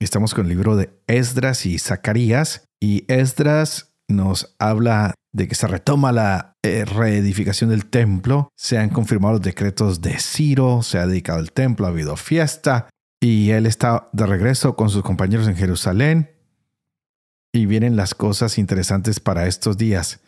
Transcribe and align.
Estamos 0.00 0.32
con 0.32 0.44
el 0.44 0.50
libro 0.50 0.76
de 0.76 0.90
Esdras 1.08 1.66
y 1.66 1.76
Zacarías 1.80 2.68
y 2.78 3.04
Esdras 3.12 3.96
nos 4.06 4.54
habla 4.60 5.14
de 5.32 5.48
que 5.48 5.56
se 5.56 5.66
retoma 5.66 6.12
la 6.12 6.54
eh, 6.62 6.84
reedificación 6.84 7.70
del 7.70 7.86
templo, 7.86 8.48
se 8.56 8.78
han 8.78 8.90
confirmado 8.90 9.34
los 9.34 9.42
decretos 9.42 10.00
de 10.00 10.16
Ciro, 10.20 10.82
se 10.82 10.98
ha 10.98 11.06
dedicado 11.08 11.40
el 11.40 11.50
templo, 11.50 11.84
ha 11.84 11.88
habido 11.88 12.16
fiesta 12.16 12.88
y 13.20 13.50
él 13.50 13.66
está 13.66 14.08
de 14.12 14.24
regreso 14.26 14.76
con 14.76 14.88
sus 14.88 15.02
compañeros 15.02 15.48
en 15.48 15.56
Jerusalén. 15.56 16.30
Y 17.52 17.66
vienen 17.66 17.96
las 17.96 18.14
cosas 18.14 18.56
interesantes 18.56 19.18
para 19.18 19.48
estos 19.48 19.76
días. 19.78 20.20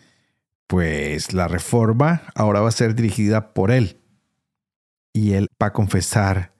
Pues 0.67 1.33
la 1.33 1.47
reforma 1.47 2.23
ahora 2.35 2.61
va 2.61 2.71
a 2.71 2.73
ser 2.73 2.97
dirigida 2.97 3.55
por 3.55 3.71
él. 3.71 4.01
Y 5.13 5.35
él 5.35 5.47
va 5.63 5.69
a 5.69 5.73
confesar 5.73 6.55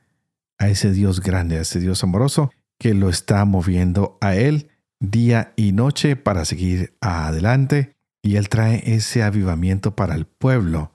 a 0.59 0.69
ese 0.69 0.93
Dios 0.93 1.21
grande, 1.21 1.59
a 1.59 1.63
ese 1.63 1.81
Dios 1.81 2.05
amoroso 2.05 2.51
que 2.81 2.95
lo 2.95 3.11
está 3.11 3.45
moviendo 3.45 4.17
a 4.23 4.35
él 4.35 4.71
día 5.01 5.53
y 5.55 5.73
noche 5.73 6.17
para 6.17 6.45
seguir 6.45 6.97
adelante. 7.01 7.93
Y 8.23 8.37
él 8.37 8.49
trae 8.49 8.83
ese 8.95 9.23
avivamiento 9.23 9.95
para 9.95 10.15
el 10.15 10.27
pueblo. 10.27 10.93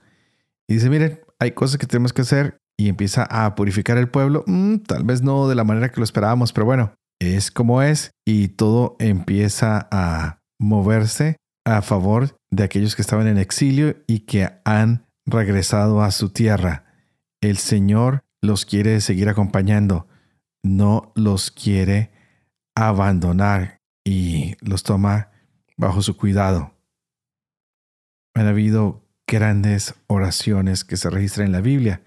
Y 0.67 0.75
dice, 0.75 0.89
miren, 0.89 1.21
hay 1.39 1.51
cosas 1.51 1.77
que 1.77 1.87
tenemos 1.87 2.11
que 2.11 2.23
hacer 2.23 2.57
y 2.77 2.89
empieza 2.89 3.23
a 3.23 3.55
purificar 3.55 3.97
el 3.97 4.09
pueblo, 4.09 4.43
mm, 4.47 4.77
tal 4.79 5.03
vez 5.03 5.21
no 5.21 5.47
de 5.47 5.55
la 5.55 5.63
manera 5.63 5.89
que 5.89 6.01
lo 6.01 6.03
esperábamos, 6.03 6.51
pero 6.51 6.65
bueno, 6.65 6.93
es 7.19 7.51
como 7.51 7.81
es. 7.81 8.11
Y 8.25 8.49
todo 8.49 8.95
empieza 8.99 9.87
a 9.91 10.41
moverse 10.59 11.37
a 11.65 11.81
favor 11.81 12.35
de 12.51 12.63
aquellos 12.63 12.95
que 12.95 13.01
estaban 13.01 13.27
en 13.27 13.37
exilio 13.37 13.97
y 14.07 14.21
que 14.21 14.49
han 14.65 15.05
regresado 15.25 16.01
a 16.01 16.11
su 16.11 16.29
tierra. 16.29 16.85
El 17.41 17.57
Señor 17.57 18.23
los 18.41 18.65
quiere 18.65 19.01
seguir 19.01 19.29
acompañando 19.29 20.07
no 20.65 21.11
los 21.15 21.51
quiere 21.51 22.11
abandonar 22.73 23.81
y 24.03 24.55
los 24.61 24.83
toma 24.83 25.29
bajo 25.77 26.01
su 26.01 26.17
cuidado. 26.17 26.73
Han 28.33 28.47
habido 28.47 29.03
grandes 29.27 29.93
oraciones 30.07 30.83
que 30.83 30.97
se 30.97 31.09
registran 31.09 31.47
en 31.47 31.51
la 31.53 31.61
Biblia. 31.61 32.01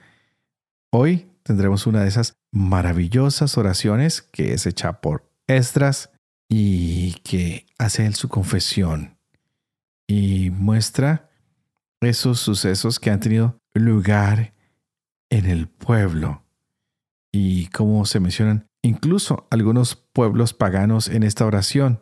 Hoy 0.90 1.30
tendremos 1.44 1.86
una 1.86 2.02
de 2.02 2.08
esas 2.08 2.34
maravillosas 2.50 3.56
oraciones 3.56 4.22
que 4.22 4.52
es 4.52 4.66
hecha 4.66 5.00
por 5.00 5.30
Esdras 5.46 6.10
y 6.48 7.14
que 7.20 7.66
hace 7.78 8.06
él 8.06 8.14
su 8.14 8.28
confesión 8.28 9.18
y 10.06 10.50
muestra 10.50 11.30
esos 12.00 12.40
sucesos 12.40 12.98
que 12.98 13.10
han 13.10 13.20
tenido 13.20 13.60
lugar 13.74 14.52
en 15.30 15.46
el 15.46 15.68
pueblo 15.68 16.47
y 17.32 17.66
cómo 17.68 18.04
se 18.04 18.20
mencionan 18.20 18.68
incluso 18.82 19.46
algunos 19.50 19.96
pueblos 19.96 20.54
paganos 20.54 21.08
en 21.08 21.22
esta 21.22 21.46
oración. 21.46 22.00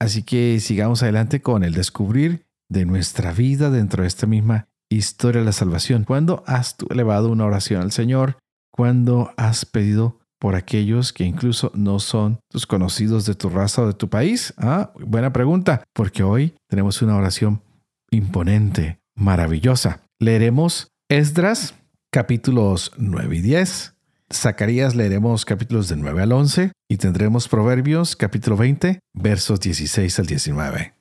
Así 0.00 0.22
que 0.22 0.58
sigamos 0.60 1.02
adelante 1.02 1.42
con 1.42 1.62
el 1.62 1.74
descubrir 1.74 2.46
de 2.68 2.84
nuestra 2.84 3.32
vida 3.32 3.70
dentro 3.70 4.02
de 4.02 4.08
esta 4.08 4.26
misma 4.26 4.68
historia 4.90 5.40
de 5.40 5.44
la 5.44 5.52
salvación. 5.52 6.04
¿Cuándo 6.04 6.42
has 6.46 6.76
tú 6.76 6.86
elevado 6.90 7.30
una 7.30 7.44
oración 7.44 7.82
al 7.82 7.92
Señor? 7.92 8.38
¿Cuándo 8.72 9.32
has 9.36 9.64
pedido 9.64 10.18
por 10.40 10.56
aquellos 10.56 11.12
que 11.12 11.24
incluso 11.24 11.70
no 11.74 12.00
son 12.00 12.40
tus 12.50 12.66
conocidos 12.66 13.26
de 13.26 13.34
tu 13.34 13.48
raza 13.48 13.82
o 13.82 13.86
de 13.86 13.92
tu 13.92 14.08
país? 14.08 14.54
Ah, 14.56 14.92
buena 14.98 15.32
pregunta, 15.32 15.84
porque 15.92 16.22
hoy 16.22 16.54
tenemos 16.68 17.00
una 17.02 17.16
oración 17.16 17.62
imponente, 18.10 19.00
maravillosa. 19.14 20.00
Leeremos 20.18 20.88
Esdras 21.08 21.74
capítulos 22.12 22.92
9 22.98 23.36
y 23.36 23.40
10. 23.40 23.94
Zacarías 24.32 24.94
leeremos 24.94 25.44
capítulos 25.46 25.88
de 25.88 25.96
9 25.96 26.22
al 26.22 26.32
11 26.32 26.72
y 26.88 26.96
tendremos 26.98 27.48
Proverbios 27.48 28.16
capítulo 28.16 28.56
20 28.56 29.00
versos 29.14 29.60
16 29.60 30.18
al 30.18 30.26
19. 30.26 30.94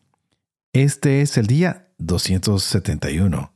Este 0.73 1.21
es 1.21 1.37
el 1.37 1.47
día 1.47 1.89
271. 1.97 3.53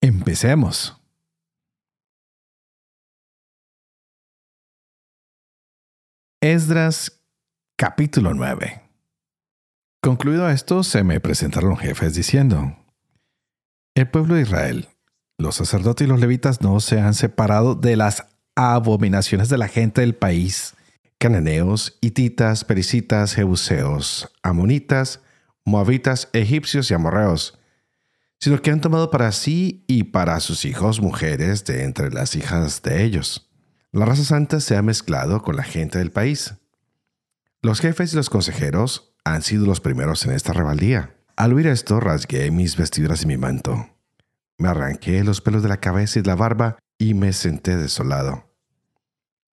Empecemos. 0.00 1.00
Esdras 6.40 7.22
capítulo 7.76 8.34
9. 8.34 8.82
Concluido 10.02 10.48
esto, 10.48 10.82
se 10.82 11.04
me 11.04 11.20
presentaron 11.20 11.76
jefes 11.76 12.14
diciendo, 12.14 12.76
El 13.94 14.08
pueblo 14.10 14.34
de 14.34 14.42
Israel 14.42 14.88
los 15.38 15.54
sacerdotes 15.54 16.06
y 16.06 16.10
los 16.10 16.20
levitas 16.20 16.60
no 16.60 16.80
se 16.80 17.00
han 17.00 17.14
separado 17.14 17.76
de 17.76 17.96
las 17.96 18.26
abominaciones 18.56 19.48
de 19.48 19.56
la 19.56 19.68
gente 19.68 20.00
del 20.00 20.16
país, 20.16 20.74
cananeos, 21.18 21.96
hititas, 22.00 22.64
pericitas, 22.64 23.34
jebuseos, 23.34 24.30
amonitas, 24.42 25.20
moabitas, 25.64 26.28
egipcios 26.32 26.90
y 26.90 26.94
amorreos, 26.94 27.56
sino 28.40 28.60
que 28.60 28.72
han 28.72 28.80
tomado 28.80 29.12
para 29.12 29.30
sí 29.30 29.84
y 29.86 30.04
para 30.04 30.40
sus 30.40 30.64
hijos 30.64 31.00
mujeres 31.00 31.64
de 31.64 31.84
entre 31.84 32.10
las 32.10 32.34
hijas 32.34 32.82
de 32.82 33.04
ellos. 33.04 33.48
La 33.92 34.04
raza 34.04 34.24
santa 34.24 34.58
se 34.60 34.76
ha 34.76 34.82
mezclado 34.82 35.42
con 35.42 35.56
la 35.56 35.62
gente 35.62 35.98
del 35.98 36.10
país. 36.10 36.54
Los 37.62 37.80
jefes 37.80 38.12
y 38.12 38.16
los 38.16 38.28
consejeros 38.28 39.14
han 39.24 39.42
sido 39.42 39.66
los 39.66 39.80
primeros 39.80 40.26
en 40.26 40.32
esta 40.32 40.52
rebeldía. 40.52 41.14
Al 41.36 41.52
oír 41.52 41.68
esto, 41.68 42.00
rasgué 42.00 42.50
mis 42.50 42.76
vestiduras 42.76 43.22
y 43.22 43.26
mi 43.26 43.36
manto. 43.36 43.97
Me 44.58 44.68
arranqué 44.68 45.22
los 45.22 45.40
pelos 45.40 45.62
de 45.62 45.68
la 45.68 45.78
cabeza 45.78 46.18
y 46.18 46.22
la 46.22 46.34
barba 46.34 46.78
y 46.98 47.14
me 47.14 47.32
senté 47.32 47.76
desolado. 47.76 48.44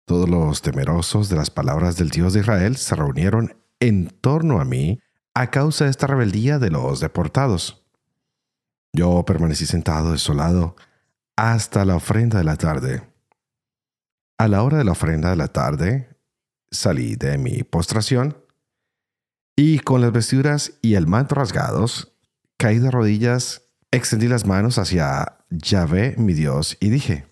Todos 0.06 0.28
los 0.28 0.62
temerosos 0.62 1.30
de 1.30 1.36
las 1.36 1.50
palabras 1.52 1.96
del 1.98 2.10
Dios 2.10 2.34
de 2.34 2.42
Israel 2.42 2.76
se 2.76 2.96
reunieron 2.96 3.56
en 3.80 4.10
torno 4.10 4.60
a 4.60 4.66
mí 4.66 5.00
a 5.36 5.52
causa 5.52 5.86
de 5.86 5.92
esta 5.92 6.08
rebeldía 6.08 6.60
de 6.60 6.72
los 6.72 7.00
deportados. 7.00 7.86
Yo 8.94 9.24
permanecí 9.26 9.66
sentado 9.66 10.12
desolado 10.12 10.76
hasta 11.36 11.86
la 11.86 11.98
ofrenda 11.98 12.38
de 12.38 12.44
la 12.46 12.56
tarde. 12.56 13.04
A 14.38 14.48
la 14.48 14.64
hora 14.64 14.78
de 14.78 14.86
la 14.86 14.94
ofrenda 14.94 15.30
de 15.30 15.36
la 15.36 15.50
tarde, 15.50 16.18
salí 16.72 17.16
de 17.16 17.38
mi 17.38 17.64
postración 17.64 18.38
y 19.56 19.80
con 19.80 20.02
las 20.02 20.12
vestiduras 20.12 20.74
y 20.82 20.96
el 20.96 21.08
manto 21.08 21.36
rasgados, 21.36 22.14
caí 22.58 22.80
de 22.80 22.92
rodillas 22.92 23.65
Extendí 23.96 24.28
las 24.28 24.46
manos 24.46 24.78
hacia 24.78 25.38
Yahvé, 25.50 26.16
mi 26.18 26.34
Dios, 26.34 26.76
y 26.82 26.90
dije, 26.90 27.28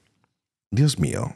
Dios 0.71 0.97
mío, 0.97 1.35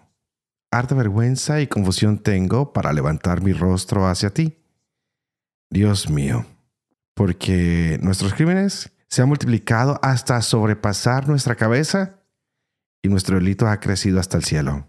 harta 0.72 0.96
vergüenza 0.96 1.60
y 1.60 1.68
confusión 1.68 2.20
tengo 2.20 2.72
para 2.72 2.94
levantar 2.94 3.42
mi 3.42 3.52
rostro 3.52 4.08
hacia 4.08 4.30
ti. 4.30 4.64
Dios 5.70 6.10
mío, 6.10 6.46
porque 7.14 8.00
nuestros 8.02 8.34
crímenes 8.34 8.94
se 9.10 9.22
han 9.22 9.28
multiplicado 9.28 10.00
hasta 10.02 10.42
sobrepasar 10.42 11.28
nuestra 11.28 11.56
cabeza 11.56 12.24
y 13.02 13.10
nuestro 13.10 13.36
delito 13.36 13.68
ha 13.68 13.82
crecido 13.82 14.22
hasta 14.22 14.38
el 14.38 14.46
cielo. 14.46 14.88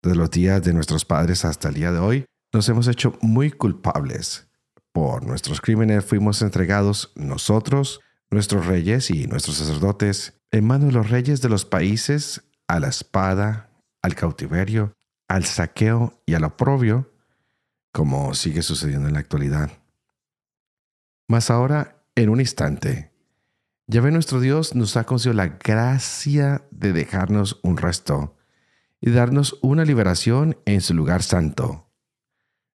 Desde 0.00 0.16
los 0.16 0.30
días 0.30 0.62
de 0.62 0.74
nuestros 0.74 1.04
padres 1.04 1.44
hasta 1.44 1.70
el 1.70 1.74
día 1.74 1.90
de 1.90 1.98
hoy, 1.98 2.24
nos 2.52 2.68
hemos 2.68 2.86
hecho 2.86 3.18
muy 3.20 3.50
culpables. 3.50 4.46
Por 4.92 5.26
nuestros 5.26 5.60
crímenes 5.60 6.04
fuimos 6.04 6.40
entregados 6.40 7.10
nosotros, 7.16 8.00
nuestros 8.30 8.66
reyes 8.66 9.10
y 9.10 9.26
nuestros 9.26 9.56
sacerdotes 9.56 10.34
en 10.50 10.66
manos 10.66 10.92
los 10.92 11.10
reyes 11.10 11.40
de 11.40 11.48
los 11.48 11.64
países 11.64 12.42
a 12.66 12.80
la 12.80 12.88
espada, 12.88 13.70
al 14.02 14.14
cautiverio, 14.14 14.92
al 15.28 15.44
saqueo 15.44 16.20
y 16.26 16.34
al 16.34 16.44
oprobio, 16.44 17.12
como 17.92 18.34
sigue 18.34 18.62
sucediendo 18.62 19.08
en 19.08 19.14
la 19.14 19.20
actualidad. 19.20 19.70
Mas 21.28 21.50
ahora, 21.50 22.02
en 22.14 22.30
un 22.30 22.40
instante, 22.40 23.12
Yahvé 23.86 24.10
nuestro 24.10 24.40
Dios 24.40 24.74
nos 24.74 24.96
ha 24.96 25.04
concedido 25.04 25.34
la 25.34 25.48
gracia 25.48 26.66
de 26.70 26.92
dejarnos 26.92 27.58
un 27.62 27.76
resto 27.76 28.36
y 29.00 29.10
darnos 29.10 29.58
una 29.62 29.84
liberación 29.84 30.58
en 30.66 30.80
su 30.80 30.94
lugar 30.94 31.22
santo. 31.22 31.90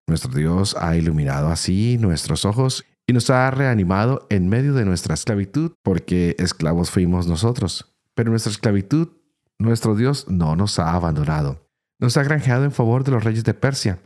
Nuestro 0.07 0.33
Dios 0.33 0.77
ha 0.79 0.97
iluminado 0.97 1.49
así 1.49 1.97
nuestros 1.99 2.45
ojos 2.45 2.85
y 3.11 3.13
nos 3.13 3.29
ha 3.29 3.51
reanimado 3.51 4.25
en 4.31 4.49
medio 4.49 4.73
de 4.73 4.85
nuestra 4.85 5.15
esclavitud, 5.15 5.73
porque 5.83 6.37
esclavos 6.39 6.93
fuimos 6.93 7.27
nosotros. 7.27 7.93
Pero 8.15 8.31
nuestra 8.31 8.53
esclavitud, 8.53 9.09
nuestro 9.59 9.97
Dios 9.97 10.27
no 10.29 10.55
nos 10.55 10.79
ha 10.79 10.95
abandonado. 10.95 11.69
Nos 11.99 12.17
ha 12.17 12.23
granjeado 12.23 12.63
en 12.63 12.71
favor 12.71 13.03
de 13.03 13.11
los 13.11 13.25
reyes 13.25 13.43
de 13.43 13.53
Persia, 13.53 13.99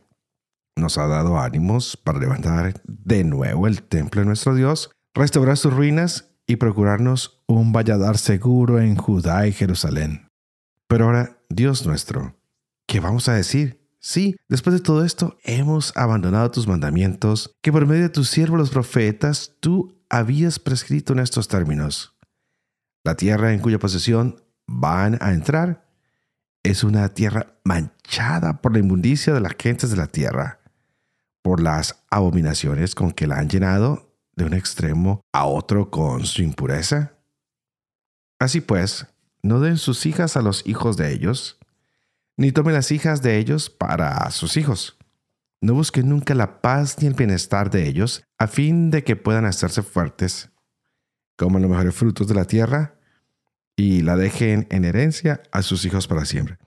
nos 0.74 0.96
ha 0.96 1.06
dado 1.06 1.38
ánimos 1.38 1.98
para 1.98 2.18
levantar 2.18 2.80
de 2.86 3.24
nuevo 3.24 3.66
el 3.66 3.82
templo 3.82 4.22
de 4.22 4.26
nuestro 4.26 4.54
Dios, 4.54 4.90
restaurar 5.14 5.58
sus 5.58 5.74
ruinas 5.74 6.34
y 6.46 6.56
procurarnos 6.56 7.44
un 7.46 7.72
valladar 7.72 8.16
seguro 8.16 8.80
en 8.80 8.96
Judá 8.96 9.46
y 9.46 9.52
Jerusalén. 9.52 10.28
Pero 10.88 11.04
ahora, 11.04 11.44
Dios 11.50 11.84
nuestro, 11.86 12.36
¿qué 12.88 13.00
vamos 13.00 13.28
a 13.28 13.34
decir? 13.34 13.83
Sí, 14.06 14.36
después 14.50 14.74
de 14.74 14.82
todo 14.82 15.02
esto, 15.02 15.38
hemos 15.44 15.96
abandonado 15.96 16.50
tus 16.50 16.68
mandamientos, 16.68 17.56
que 17.62 17.72
por 17.72 17.86
medio 17.86 18.02
de 18.02 18.10
tus 18.10 18.28
siervos 18.28 18.58
los 18.58 18.68
profetas 18.68 19.52
tú 19.60 19.98
habías 20.10 20.58
prescrito 20.58 21.14
en 21.14 21.20
estos 21.20 21.48
términos. 21.48 22.14
La 23.02 23.14
tierra 23.16 23.54
en 23.54 23.60
cuya 23.60 23.78
posesión 23.78 24.44
van 24.66 25.16
a 25.22 25.32
entrar 25.32 25.88
es 26.62 26.84
una 26.84 27.08
tierra 27.14 27.54
manchada 27.64 28.60
por 28.60 28.74
la 28.74 28.80
inmundicia 28.80 29.32
de 29.32 29.40
las 29.40 29.54
gentes 29.58 29.88
de 29.88 29.96
la 29.96 30.08
tierra, 30.08 30.60
por 31.40 31.62
las 31.62 32.04
abominaciones 32.10 32.94
con 32.94 33.10
que 33.10 33.26
la 33.26 33.38
han 33.38 33.48
llenado 33.48 34.14
de 34.36 34.44
un 34.44 34.52
extremo 34.52 35.22
a 35.32 35.46
otro 35.46 35.90
con 35.90 36.26
su 36.26 36.42
impureza? 36.42 37.14
Así 38.38 38.60
pues, 38.60 39.06
no 39.42 39.60
den 39.60 39.78
sus 39.78 40.04
hijas 40.04 40.36
a 40.36 40.42
los 40.42 40.66
hijos 40.66 40.98
de 40.98 41.10
ellos, 41.10 41.58
ni 42.36 42.52
tomen 42.52 42.74
las 42.74 42.90
hijas 42.90 43.22
de 43.22 43.38
ellos 43.38 43.70
para 43.70 44.30
sus 44.30 44.56
hijos. 44.56 44.98
No 45.60 45.74
busquen 45.74 46.08
nunca 46.08 46.34
la 46.34 46.60
paz 46.60 46.96
ni 47.00 47.06
el 47.06 47.14
bienestar 47.14 47.70
de 47.70 47.88
ellos, 47.88 48.24
a 48.38 48.46
fin 48.46 48.90
de 48.90 49.04
que 49.04 49.16
puedan 49.16 49.46
hacerse 49.46 49.82
fuertes. 49.82 50.50
Coman 51.36 51.62
los 51.62 51.70
mejores 51.70 51.94
frutos 51.94 52.28
de 52.28 52.34
la 52.34 52.44
tierra 52.44 52.98
y 53.76 54.02
la 54.02 54.16
dejen 54.16 54.66
en 54.70 54.84
herencia 54.84 55.42
a 55.52 55.62
sus 55.62 55.84
hijos 55.84 56.06
para 56.06 56.24
siempre. 56.24 56.58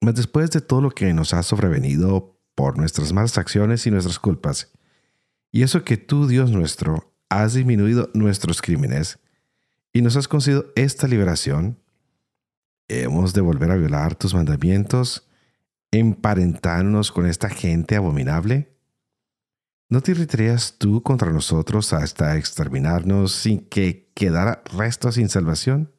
Mas 0.00 0.14
después 0.14 0.50
de 0.50 0.60
todo 0.60 0.80
lo 0.80 0.90
que 0.90 1.12
nos 1.12 1.34
ha 1.34 1.42
sobrevenido 1.42 2.40
por 2.54 2.78
nuestras 2.78 3.12
malas 3.12 3.38
acciones 3.38 3.86
y 3.86 3.90
nuestras 3.90 4.18
culpas, 4.18 4.72
y 5.50 5.62
eso 5.62 5.84
que 5.84 5.98
tú, 5.98 6.26
Dios 6.26 6.50
nuestro, 6.50 7.14
has 7.28 7.54
disminuido 7.54 8.10
nuestros 8.14 8.62
crímenes 8.62 9.18
y 9.92 10.00
nos 10.00 10.16
has 10.16 10.26
concedido 10.26 10.72
esta 10.74 11.06
liberación, 11.06 11.81
hemos 13.00 13.32
de 13.32 13.40
volver 13.40 13.70
a 13.70 13.76
violar 13.76 14.14
tus 14.14 14.34
mandamientos, 14.34 15.28
emparentándonos 15.90 17.10
con 17.10 17.26
esta 17.26 17.48
gente 17.48 17.96
abominable. 17.96 18.76
¿No 19.88 20.00
te 20.00 20.12
irritarías 20.12 20.76
tú 20.78 21.02
contra 21.02 21.32
nosotros 21.32 21.92
hasta 21.92 22.36
exterminarnos 22.36 23.32
sin 23.32 23.68
que 23.68 24.10
quedara 24.14 24.62
resto 24.76 25.12
sin 25.12 25.28
salvación? 25.28 25.92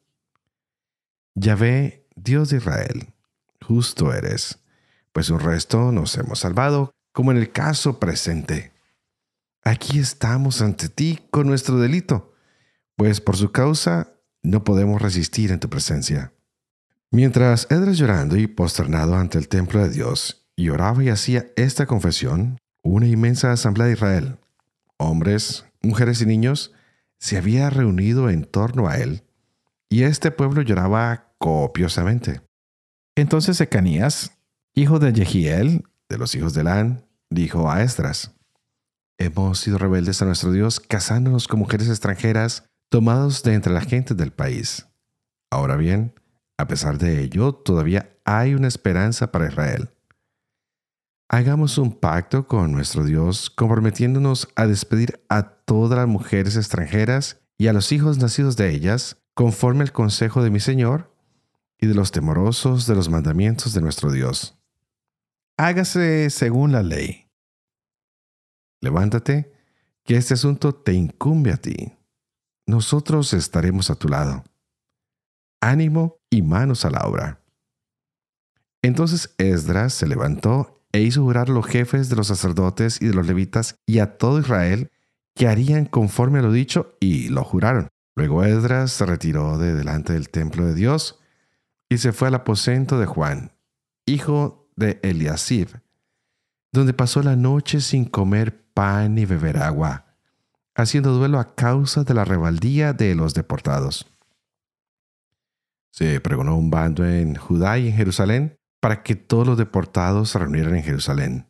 Yahvé, 1.36 2.07
Dios 2.16 2.50
de 2.50 2.57
Israel, 2.57 3.13
justo 3.62 4.13
eres, 4.13 4.60
pues 5.12 5.30
un 5.30 5.40
resto 5.40 5.92
nos 5.92 6.18
hemos 6.18 6.40
salvado, 6.40 6.92
como 7.12 7.31
en 7.31 7.38
el 7.38 7.51
caso 7.51 8.00
presente. 8.00 8.72
Aquí 9.63 10.00
estamos 10.00 10.62
ante 10.62 10.90
ti 10.90 11.19
con 11.31 11.48
nuestro 11.48 11.78
delito, 11.80 12.34
pues 12.95 13.22
por 13.22 13.38
su 13.38 13.51
causa 13.51 14.13
no 14.42 14.63
podemos 14.63 15.01
resistir 15.01 15.51
en 15.51 15.60
tu 15.60 15.69
presencia. 15.69 16.34
Mientras 17.13 17.68
Edras 17.69 18.00
llorando 18.00 18.38
y 18.38 18.48
posternado 18.48 19.13
ante 19.13 19.38
el 19.38 19.48
templo 19.48 19.83
de 19.83 19.92
Dios, 19.92 20.48
lloraba 20.57 21.04
y 21.04 21.10
hacía 21.10 21.45
esta 21.56 21.86
confesión, 21.86 22.57
una 22.81 23.06
inmensa 23.06 23.51
asamblea 23.51 23.86
de 23.86 23.94
Israel, 23.94 24.39
hombres, 24.98 25.63
mujeres 25.83 26.24
y 26.24 26.25
niños, 26.25 26.74
se 27.19 27.38
había 27.38 27.69
reunido 27.69 28.31
en 28.31 28.45
torno 28.45 28.88
a 28.88 28.98
él, 28.98 29.21
y 29.89 30.06
este 30.06 30.31
pueblo 30.31 30.63
lloraba 30.63 31.36
copiosamente. 31.38 32.42
Entonces 33.16 33.62
Ecanías, 33.62 34.39
hijo 34.74 34.98
de 34.98 35.13
Jehiel, 35.13 35.83
de 36.09 36.18
los 36.18 36.33
hijos 36.33 36.56
de 36.56 36.63
Lan, 36.63 37.06
dijo 37.30 37.69
a 37.69 37.83
Esdras, 37.83 38.31
Hemos 39.19 39.59
sido 39.59 39.77
rebeldes 39.77 40.19
a 40.24 40.25
nuestro 40.25 40.51
Dios, 40.51 40.80
casándonos 40.80 41.48
con 41.48 41.59
mujeres 41.59 41.89
extranjeras, 41.89 42.63
tomados 42.89 43.44
de 43.44 43.54
entre 43.54 43.71
la 43.71 43.81
gente 43.81 44.16
del 44.16 44.31
país. 44.31 44.88
Ahora 45.51 45.75
bien, 45.75 46.16
a 46.58 46.68
pesar 46.68 46.98
de 46.98 47.22
ello, 47.22 47.54
todavía 47.54 48.16
hay 48.26 48.56
una 48.56 48.68
esperanza 48.68 49.32
para 49.32 49.48
Israel. 49.48 49.90
Hagamos 51.30 51.78
un 51.78 52.00
pacto 52.00 52.48
con 52.48 52.72
nuestro 52.72 53.04
Dios, 53.04 53.50
comprometiéndonos 53.50 54.50
a 54.56 54.68
despedir 54.68 55.24
a 55.30 55.44
todas 55.44 55.98
las 55.98 56.08
mujeres 56.08 56.56
extranjeras 56.56 57.42
y 57.58 57.68
a 57.68 57.74
los 57.74 57.92
hijos 57.92 58.18
nacidos 58.18 58.56
de 58.56 58.70
ellas, 58.70 59.18
conforme 59.34 59.82
al 59.84 59.92
consejo 59.92 60.44
de 60.44 60.52
mi 60.52 60.60
Señor 60.60 61.12
y 61.80 61.88
de 61.88 61.96
los 61.96 62.12
temorosos 62.12 62.86
de 62.86 62.96
los 62.96 63.10
mandamientos 63.10 63.74
de 63.74 63.82
nuestro 63.82 64.12
Dios. 64.12 64.60
Hágase 65.58 66.30
según 66.30 66.72
la 66.72 66.84
ley 66.84 67.24
Levántate, 68.84 69.50
que 70.04 70.18
este 70.18 70.34
asunto 70.34 70.76
te 70.76 70.92
incumbe 70.92 71.54
a 71.54 71.58
ti. 71.58 71.94
Nosotros 72.68 73.34
estaremos 73.34 73.90
a 73.90 73.96
tu 73.96 74.10
lado. 74.10 74.44
Ánimo 75.63 76.19
y 76.30 76.42
manos 76.42 76.83
a 76.83 76.89
la 76.89 77.07
obra. 77.07 77.39
Entonces 78.81 79.33
Esdras 79.38 79.94
se 79.94 80.07
levantó 80.07 80.83
e 80.92 81.00
hizo 81.00 81.24
jurar 81.24 81.50
a 81.50 81.54
los 81.54 81.65
jefes 81.65 82.10
de 82.10 82.18
los 82.18 82.27
sacerdotes 82.27 83.01
y 83.01 83.07
de 83.07 83.13
los 83.13 83.25
levitas 83.25 83.80
y 83.86 84.00
a 84.00 84.18
todo 84.18 84.39
Israel 84.39 84.92
que 85.36 85.48
harían 85.48 85.86
conforme 85.86 86.39
a 86.39 86.42
lo 86.42 86.51
dicho 86.51 86.98
y 87.00 87.30
lo 87.30 87.45
juraron. 87.45 87.88
Luego 88.13 88.44
Esdras 88.44 88.92
se 88.92 89.06
retiró 89.06 89.57
de 89.57 89.74
delante 89.74 90.12
del 90.12 90.30
templo 90.30 90.65
de 90.65 90.75
Dios 90.75 91.21
y 91.88 91.98
se 91.98 92.12
fue 92.12 92.27
al 92.27 92.36
aposento 92.36 93.00
de 93.00 93.06
Juan, 93.06 93.54
hijo 94.06 94.69
de 94.75 95.00
Eliasib, 95.01 95.69
donde 96.74 96.94
pasó 96.94 97.24
la 97.24 97.38
noche 97.38 97.80
sin 97.80 98.04
comer 98.04 98.66
pan 98.74 99.16
ni 99.16 99.25
beber 99.25 99.57
agua, 99.57 100.07
haciendo 100.75 101.13
duelo 101.13 101.39
a 101.39 101.56
causa 101.56 102.04
de 102.04 102.13
la 102.13 102.25
rebeldía 102.25 102.92
de 102.92 103.16
los 103.16 103.33
deportados. 103.33 104.12
Se 105.94 106.19
pregonó 106.19 106.57
un 106.57 106.72
bando 106.72 107.06
en 107.06 107.36
Judá 107.36 107.78
y 107.78 107.90
en 107.90 107.95
Jerusalén 107.95 108.57
para 108.81 109.04
que 109.04 109.16
todos 109.16 109.45
los 109.45 109.57
deportados 109.60 110.31
se 110.31 110.40
reunieran 110.40 110.75
en 110.75 110.84
Jerusalén. 110.84 111.48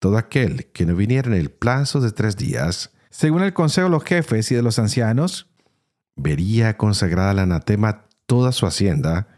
Todo 0.00 0.16
aquel 0.16 0.72
que 0.72 0.86
no 0.86 0.96
viniera 0.96 1.28
en 1.28 1.34
el 1.34 1.50
plazo 1.50 2.00
de 2.00 2.12
tres 2.12 2.38
días, 2.38 2.94
según 3.10 3.42
el 3.42 3.52
consejo 3.52 3.88
de 3.88 3.90
los 3.90 4.04
jefes 4.04 4.50
y 4.50 4.54
de 4.54 4.62
los 4.62 4.78
ancianos, 4.78 5.50
vería 6.16 6.78
consagrada 6.78 7.32
al 7.32 7.40
anatema 7.40 8.06
toda 8.24 8.52
su 8.52 8.66
hacienda 8.66 9.28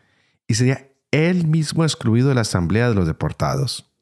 y 0.46 0.55
sería 0.55 0.93
él 1.11 1.49
mismo 1.49 1.82
excluido 1.82 2.29
de 2.29 2.37
la 2.37 2.43
asamblea 2.43 2.89
de 2.89 2.94
los 2.94 3.08
deportados. 3.08 3.93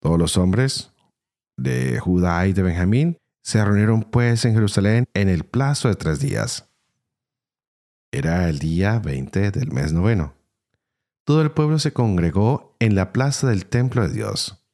Todos 0.00 0.18
los 0.18 0.36
hombres, 0.36 0.92
de 1.56 2.00
Judá 2.00 2.46
y 2.46 2.52
de 2.52 2.62
Benjamín 2.62 3.18
se 3.42 3.64
reunieron 3.64 4.02
pues 4.02 4.44
en 4.44 4.54
Jerusalén 4.54 5.04
en 5.14 5.28
el 5.28 5.44
plazo 5.44 5.88
de 5.88 5.94
tres 5.94 6.18
días. 6.18 6.69
Era 8.12 8.48
el 8.48 8.58
día 8.58 8.98
20 8.98 9.52
del 9.52 9.70
mes 9.70 9.92
noveno. 9.92 10.34
Todo 11.24 11.42
el 11.42 11.52
pueblo 11.52 11.78
se 11.78 11.92
congregó 11.92 12.76
en 12.80 12.96
la 12.96 13.12
plaza 13.12 13.48
del 13.48 13.66
templo 13.66 14.02
de 14.02 14.12
Dios, 14.12 14.64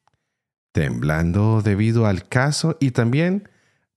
temblando 0.73 1.61
debido 1.61 2.07
al 2.07 2.27
caso 2.27 2.77
y 2.79 2.91
también 2.91 3.47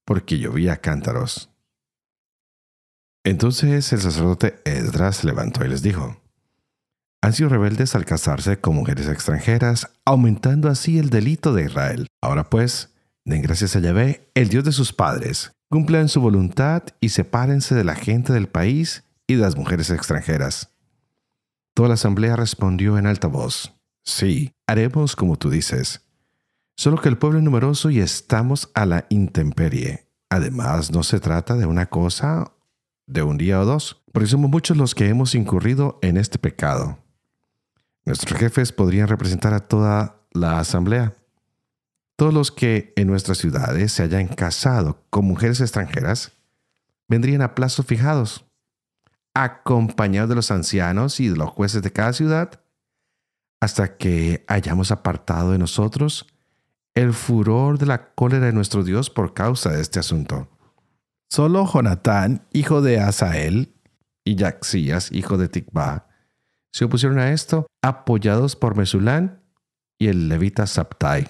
porque 0.05 0.39
llovía 0.39 0.77
cántaros. 0.77 1.49
Entonces 3.25 3.93
el 3.95 4.01
sacerdote 4.01 4.61
Esdras 4.65 5.17
se 5.17 5.27
levantó 5.27 5.65
y 5.65 5.69
les 5.69 5.83
dijo, 5.83 6.21
han 7.23 7.33
sido 7.33 7.49
rebeldes 7.49 7.95
al 7.95 8.05
casarse 8.05 8.61
con 8.61 8.75
mujeres 8.75 9.09
extranjeras, 9.09 9.89
aumentando 10.05 10.69
así 10.69 10.99
el 10.99 11.11
delito 11.11 11.55
de 11.55 11.65
Israel. 11.65 12.07
Ahora 12.23 12.51
pues, 12.51 12.95
den 13.25 13.43
gracias 13.43 13.77
a 13.77 13.81
Yahvé, 13.81 14.31
el 14.35 14.49
Dios 14.49 14.65
de 14.65 14.73
sus 14.73 14.93
padres, 14.93 15.53
cumplan 15.71 16.09
su 16.09 16.21
voluntad 16.21 16.83
y 17.01 17.11
sepárense 17.11 17.75
de 17.75 17.85
la 17.85 17.95
gente 17.95 18.33
del 18.33 18.49
país 18.49 19.05
y 19.31 19.37
las 19.37 19.57
mujeres 19.57 19.91
extranjeras. 19.91 20.75
Toda 21.73 21.91
la 21.91 21.95
asamblea 21.95 22.35
respondió 22.35 22.99
en 22.99 23.07
alta 23.07 23.29
voz, 23.29 23.77
Sí, 24.03 24.55
haremos 24.67 25.15
como 25.15 25.37
tú 25.37 25.51
dices. 25.51 26.05
Solo 26.77 27.01
que 27.01 27.09
el 27.09 27.17
pueblo 27.17 27.39
es 27.39 27.45
numeroso 27.45 27.91
y 27.91 28.01
estamos 28.01 28.71
a 28.75 28.87
la 28.87 29.07
intemperie. 29.09 30.09
Además, 30.31 30.91
no 30.91 31.05
se 31.05 31.21
trata 31.21 31.55
de 31.55 31.67
una 31.67 31.87
cosa 31.87 32.53
de 33.07 33.23
un 33.23 33.39
día 33.39 33.61
o 33.61 33.65
dos, 33.65 34.03
porque 34.13 34.29
somos 34.29 34.51
muchos 34.51 34.77
los 34.77 34.97
que 34.97 35.09
hemos 35.09 35.37
incurrido 35.37 36.01
en 36.03 36.17
este 36.17 36.39
pecado. 36.39 36.99
Nuestros 38.05 38.37
jefes 38.37 38.73
podrían 38.73 39.07
representar 39.07 39.55
a 39.55 39.69
toda 39.69 40.27
la 40.33 40.59
asamblea. 40.59 41.15
Todos 42.17 42.35
los 42.35 42.51
que 42.51 42.93
en 42.97 43.07
nuestras 43.07 43.39
ciudades 43.39 43.93
se 43.93 44.03
hayan 44.03 44.27
casado 44.27 45.05
con 45.09 45.25
mujeres 45.25 45.61
extranjeras 45.61 46.33
vendrían 47.07 47.43
a 47.43 47.55
plazos 47.55 47.87
fijados, 47.87 48.50
acompañados 49.35 50.29
de 50.29 50.35
los 50.35 50.51
ancianos 50.51 51.21
y 51.21 51.29
de 51.29 51.37
los 51.37 51.51
jueces 51.51 51.83
de 51.83 51.93
cada 51.93 52.13
ciudad, 52.13 52.61
hasta 53.61 53.97
que 53.97 54.45
hayamos 54.49 54.91
apartado 54.91 55.53
de 55.53 55.59
nosotros 55.59 56.27
el 56.95 57.13
furor 57.13 57.79
de 57.79 57.87
la 57.87 58.15
cólera 58.15 58.47
de 58.47 58.53
nuestro 58.53 58.83
Dios 58.83 59.11
por 59.11 59.35
causa 59.35 59.71
de 59.71 59.81
este 59.81 59.99
asunto. 59.99 60.49
Solo 61.29 61.65
Jonatán, 61.67 62.47
hijo 62.53 62.83
de 62.83 62.99
Asael, 62.99 63.77
y 64.25 64.37
Yaxías, 64.37 65.13
hijo 65.13 65.39
de 65.39 65.49
Tikba, 65.49 66.09
se 66.73 66.85
opusieron 66.85 67.19
a 67.19 67.33
esto, 67.33 67.67
apoyados 67.83 68.57
por 68.57 68.77
Mesulán, 68.77 69.43
y 69.99 70.09
el 70.09 70.29
levita 70.29 70.67
Sabtai. 70.67 71.29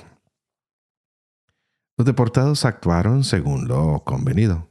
Los 1.96 2.06
deportados 2.06 2.64
actuaron 2.64 3.24
según 3.24 3.68
lo 3.68 4.04
convenido. 4.04 4.69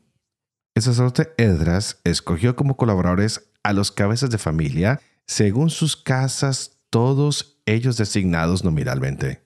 El 0.79 0.83
sacerdote 0.83 1.33
Edras 1.36 2.00
escogió 2.05 2.55
como 2.55 2.77
colaboradores 2.77 3.50
a 3.63 3.74
los 3.74 3.91
cabezas 3.91 4.29
de 4.29 4.38
familia 4.38 5.01
según 5.25 5.69
sus 5.69 5.98
casas, 5.98 6.79
todos 6.89 7.59
ellos 7.65 7.98
designados 7.98 8.63
nominalmente. 8.63 9.43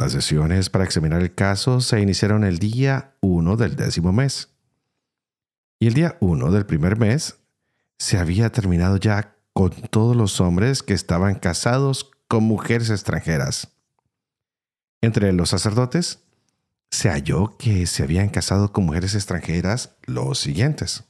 Las 0.00 0.10
sesiones 0.10 0.70
para 0.70 0.82
examinar 0.82 1.22
el 1.22 1.36
caso 1.36 1.80
se 1.80 2.00
iniciaron 2.00 2.42
el 2.42 2.58
día 2.58 3.14
1 3.20 3.56
del 3.56 3.76
décimo 3.76 4.12
mes. 4.12 4.56
Y 5.78 5.86
el 5.86 5.94
día 5.94 6.16
1 6.18 6.50
del 6.50 6.66
primer 6.66 6.98
mes 6.98 7.36
se 7.96 8.18
había 8.18 8.50
terminado 8.50 8.96
ya 8.96 9.36
con 9.52 9.70
todos 9.70 10.16
los 10.16 10.40
hombres 10.40 10.82
que 10.82 10.94
estaban 10.94 11.36
casados 11.36 12.10
con 12.26 12.42
mujeres 12.42 12.90
extranjeras. 12.90 13.68
Entre 15.00 15.32
los 15.32 15.50
sacerdotes 15.50 16.25
se 16.90 17.10
halló 17.10 17.56
que 17.58 17.86
se 17.86 18.02
habían 18.02 18.28
casado 18.28 18.72
con 18.72 18.86
mujeres 18.86 19.14
extranjeras 19.14 19.96
los 20.04 20.38
siguientes. 20.38 21.04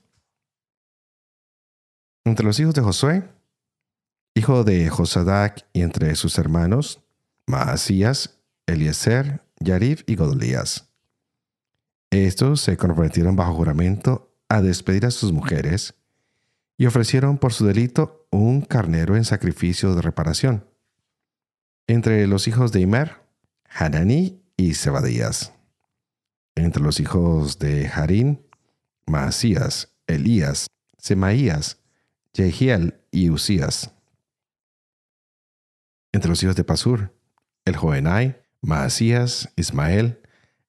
Entre 2.25 2.45
los 2.45 2.59
hijos 2.59 2.75
de 2.75 2.83
Josué, 2.83 3.29
hijo 4.35 4.65
de 4.65 4.89
Josadac, 4.89 5.67
y 5.73 5.83
entre 5.83 6.15
sus 6.17 6.39
hermanos, 6.39 7.03
Maasías, 7.47 8.41
Eliezer, 8.67 9.43
Yarib 9.61 10.03
y 10.07 10.17
Godolías. 10.17 10.89
Estos 12.11 12.61
se 12.61 12.77
comprometieron 12.77 13.37
bajo 13.37 13.55
juramento 13.55 14.35
a 14.49 14.63
despedir 14.63 15.07
a 15.07 15.11
sus 15.11 15.33
mujeres 15.33 15.95
y 16.77 16.87
ofrecieron 16.87 17.39
por 17.39 17.53
su 17.53 17.67
delito 17.67 18.27
un 18.31 18.61
carnero 18.61 19.17
en 19.17 19.25
sacrificio 19.25 19.95
de 19.95 20.03
reparación. 20.03 20.69
Entre 21.87 22.27
los 22.27 22.49
hijos 22.49 22.73
de 22.73 22.81
Imer, 22.81 23.23
Hananí 23.69 24.43
y 24.57 24.75
Zebadías. 24.75 25.56
Entre 26.57 26.83
los 26.83 26.99
hijos 26.99 27.59
de 27.59 27.87
Harín, 27.87 28.47
Maasías, 29.07 29.95
Elías, 30.07 30.67
Semaías, 30.99 31.79
Jehiel 32.35 33.01
y 33.13 33.31
Usías. 33.31 33.93
Entre 36.13 36.29
los 36.29 36.43
hijos 36.43 36.57
de 36.57 36.65
Pasur, 36.65 37.15
el 37.65 37.77
Joenai, 37.77 38.43
Maasías, 38.63 39.53
Ismael, 39.57 40.21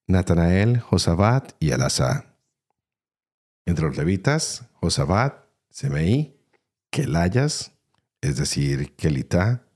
Natanael, 0.08 0.80
Josabat 0.80 1.54
y 1.60 1.72
Elasá. 1.72 2.36
Entre 3.66 3.86
los 3.86 3.98
levitas, 3.98 4.66
Josabat, 4.74 5.46
Semeí, 5.70 6.38
Kelayas, 6.92 7.72
es 8.22 8.38
decir, 8.38 8.96
Kelita, 8.96 9.68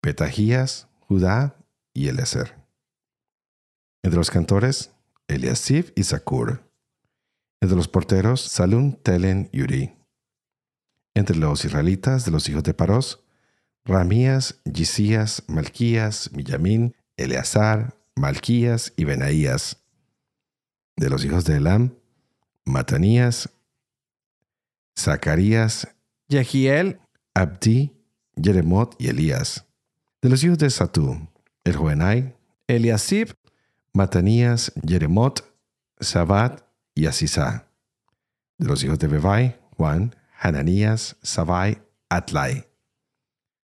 Petajías, 0.00 0.88
Judá 1.00 1.56
y 1.92 2.08
Elezer. 2.08 2.54
Entre 4.02 4.18
los 4.18 4.30
cantores, 4.30 4.93
Eliasib 5.28 5.92
y 5.94 6.04
Sakur. 6.04 6.70
Entre 7.60 7.76
los 7.76 7.88
porteros, 7.88 8.40
Salum, 8.40 8.92
Telen 8.92 9.48
y 9.52 9.62
Uri. 9.62 9.92
Entre 11.14 11.36
los 11.36 11.64
israelitas 11.64 12.24
de 12.24 12.30
los 12.30 12.48
hijos 12.48 12.62
de 12.62 12.74
Paros, 12.74 13.24
Ramías, 13.84 14.60
Gisías, 14.70 15.42
Malquías, 15.46 16.30
Millamín, 16.32 16.94
Eleazar, 17.16 17.96
Malquías 18.16 18.92
y 18.96 19.04
Benaías. 19.04 19.82
De 20.96 21.10
los 21.10 21.24
hijos 21.24 21.44
de 21.44 21.56
Elam, 21.56 21.94
Matanías, 22.64 23.50
Zacarías, 24.98 25.88
Yehiel, 26.28 27.00
Abdi, 27.34 27.92
Jeremot 28.40 28.94
y 28.98 29.08
Elías. 29.08 29.66
De 30.22 30.28
los 30.28 30.42
hijos 30.44 30.58
de 30.58 30.70
Satú, 30.70 31.28
el 31.64 31.76
Joenai, 31.76 32.34
Eliasib, 32.66 33.34
Matanías, 33.96 34.72
Jeremot, 34.84 35.44
Sabat 36.00 36.62
y 36.96 37.06
Asisá. 37.06 37.68
De 38.58 38.66
los 38.66 38.82
hijos 38.82 38.98
de 38.98 39.06
Bebai, 39.06 39.56
Juan, 39.76 40.16
Hananías, 40.36 41.16
Sabai, 41.22 41.80
Atlai. 42.08 42.66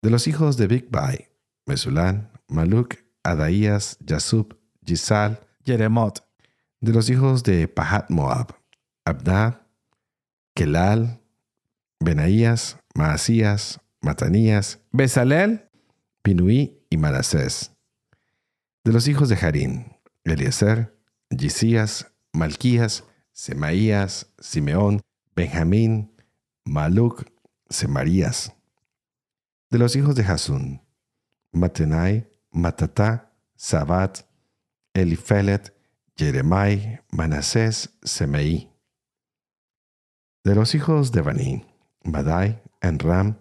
De 0.01 0.09
los 0.09 0.25
hijos 0.27 0.55
de 0.55 0.67
Bigbai, 0.67 1.27
Mesulán, 1.65 2.31
Maluk, 2.47 2.95
Adaías, 3.21 3.97
Yasub, 3.99 4.57
Gisal, 4.85 5.41
Jeremot. 5.65 6.25
De 6.79 6.93
los 6.93 7.09
hijos 7.09 7.43
de 7.43 7.67
Pahat 7.67 8.09
Moab, 8.09 8.55
Abdad, 9.03 9.61
Kelal, 10.55 11.21
Benaías, 11.99 12.77
Maasías, 12.95 13.81
Matanías, 13.99 14.79
Besalel, 14.91 15.69
Pinuí 16.21 16.85
y 16.89 16.95
Manasés. 16.95 17.71
De 18.85 18.93
los 18.93 19.07
hijos 19.09 19.27
de 19.27 19.35
Harín, 19.35 19.92
Eliezer, 20.23 20.97
Gisías, 21.29 22.13
Malquías, 22.31 23.03
Semaías, 23.31 24.33
Simeón, 24.39 25.01
Benjamín, 25.35 26.15
Maluc, 26.63 27.25
Semarías. 27.69 28.53
De 29.69 29.79
los 29.79 29.95
hijos 29.95 30.15
de 30.15 30.23
Hasún, 30.23 30.81
Matenai, 31.51 32.29
Matatá, 32.51 33.33
Sabat, 33.55 34.19
Elifelet, 34.93 35.73
Jeremai, 36.15 37.01
Manasés, 37.11 37.97
Semeí. 38.03 38.69
De 40.43 40.55
los 40.55 40.75
hijos 40.75 41.11
de 41.11 41.21
Baní, 41.21 41.65
Badai, 42.03 42.61
Enram, 42.81 43.37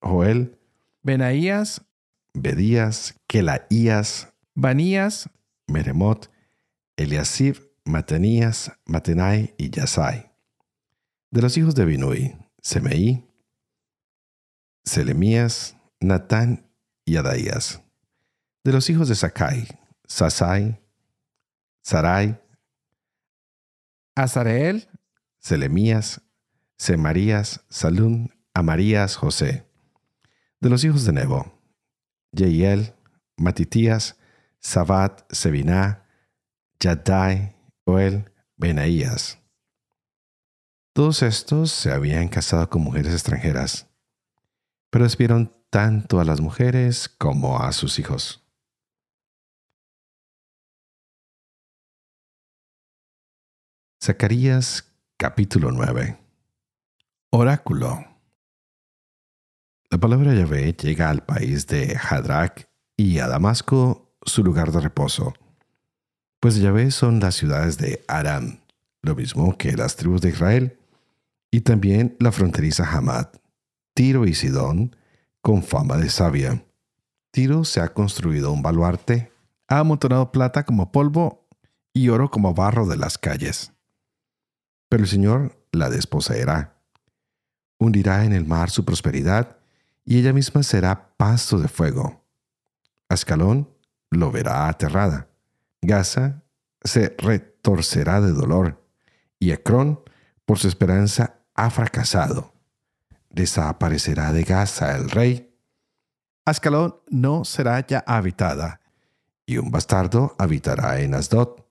Joel, 0.00 0.58
Benaías, 1.02 1.84
Bedías, 2.32 3.14
Kelaías, 3.26 4.32
Banías, 4.54 5.28
Meremot, 5.68 6.30
Eliasib, 6.96 7.56
Matanías, 7.84 8.72
Matenai 8.86 9.54
y 9.56 9.70
Yasai. 9.70 10.32
De 11.30 11.42
los 11.42 11.56
hijos 11.56 11.74
de 11.74 11.84
Binui, 11.84 12.36
Semeí, 12.60 13.24
Selemías, 14.84 15.76
Natán 16.00 16.70
y 17.04 17.16
Adaías. 17.16 17.82
De 18.64 18.72
los 18.72 18.90
hijos 18.90 19.08
de 19.08 19.14
Sakai, 19.14 19.68
Sasai, 20.06 20.80
Sarai, 21.82 22.38
Azareel, 24.14 24.88
Selemías, 25.38 26.22
Semarías, 26.76 27.64
Salún, 27.68 28.34
Amarías, 28.54 29.16
José. 29.16 29.66
De 30.60 30.68
los 30.68 30.84
hijos 30.84 31.04
de 31.04 31.12
Nebo, 31.12 31.52
Yeiel, 32.32 32.94
Matitías, 33.36 34.17
Sabat, 34.60 35.30
Sebiná, 35.32 36.04
Yadai, 36.80 37.56
Joel, 37.86 38.32
Benaías. 38.56 39.38
Todos 40.94 41.22
estos 41.22 41.70
se 41.70 41.92
habían 41.92 42.28
casado 42.28 42.68
con 42.68 42.82
mujeres 42.82 43.12
extranjeras, 43.12 43.88
pero 44.90 45.04
despidieron 45.04 45.54
tanto 45.70 46.18
a 46.18 46.24
las 46.24 46.40
mujeres 46.40 47.08
como 47.08 47.60
a 47.60 47.72
sus 47.72 47.98
hijos. 47.98 48.44
Zacarías 54.02 54.96
capítulo 55.18 55.70
9 55.70 56.18
Oráculo 57.30 58.04
La 59.90 59.98
palabra 59.98 60.32
Yahvé 60.32 60.72
llega 60.72 61.10
al 61.10 61.26
país 61.26 61.66
de 61.66 61.96
Hadrach 61.96 62.68
y 62.96 63.18
a 63.18 63.28
Damasco 63.28 64.07
su 64.28 64.44
lugar 64.44 64.72
de 64.72 64.80
reposo. 64.80 65.34
Pues 66.40 66.56
Yahvé 66.56 66.90
son 66.90 67.20
las 67.20 67.34
ciudades 67.34 67.78
de 67.78 68.04
Aram, 68.06 68.60
lo 69.02 69.14
mismo 69.14 69.56
que 69.56 69.76
las 69.76 69.96
tribus 69.96 70.20
de 70.20 70.30
Israel, 70.30 70.78
y 71.50 71.62
también 71.62 72.16
la 72.20 72.30
fronteriza 72.30 72.88
Hamad, 72.88 73.28
Tiro 73.94 74.26
y 74.26 74.34
Sidón, 74.34 74.94
con 75.40 75.62
fama 75.62 75.96
de 75.96 76.10
sabia. 76.10 76.64
Tiro 77.30 77.64
se 77.64 77.80
ha 77.80 77.92
construido 77.92 78.52
un 78.52 78.62
baluarte, 78.62 79.32
ha 79.66 79.80
amontonado 79.80 80.30
plata 80.30 80.64
como 80.64 80.92
polvo 80.92 81.48
y 81.92 82.08
oro 82.08 82.30
como 82.30 82.54
barro 82.54 82.86
de 82.86 82.96
las 82.96 83.18
calles. 83.18 83.72
Pero 84.88 85.02
el 85.02 85.08
Señor 85.08 85.58
la 85.72 85.90
desposeerá. 85.90 86.80
Hundirá 87.78 88.24
en 88.24 88.32
el 88.32 88.46
mar 88.46 88.70
su 88.70 88.84
prosperidad 88.84 89.58
y 90.04 90.18
ella 90.18 90.32
misma 90.32 90.62
será 90.62 91.14
pasto 91.16 91.58
de 91.58 91.68
fuego. 91.68 92.24
Ascalón 93.08 93.68
lo 94.10 94.30
verá 94.30 94.68
aterrada. 94.68 95.28
Gaza 95.82 96.42
se 96.82 97.14
retorcerá 97.18 98.20
de 98.20 98.32
dolor 98.32 98.84
y 99.38 99.52
Ecrón, 99.52 100.00
por 100.44 100.58
su 100.58 100.68
esperanza, 100.68 101.40
ha 101.54 101.70
fracasado. 101.70 102.52
Desaparecerá 103.30 104.32
de 104.32 104.44
Gaza 104.44 104.96
el 104.96 105.10
rey. 105.10 105.54
Ascalón 106.44 106.96
no 107.10 107.44
será 107.44 107.86
ya 107.86 108.02
habitada 108.06 108.80
y 109.44 109.58
un 109.58 109.70
bastardo 109.70 110.34
habitará 110.38 111.00
en 111.00 111.14
Asdod. 111.14 111.64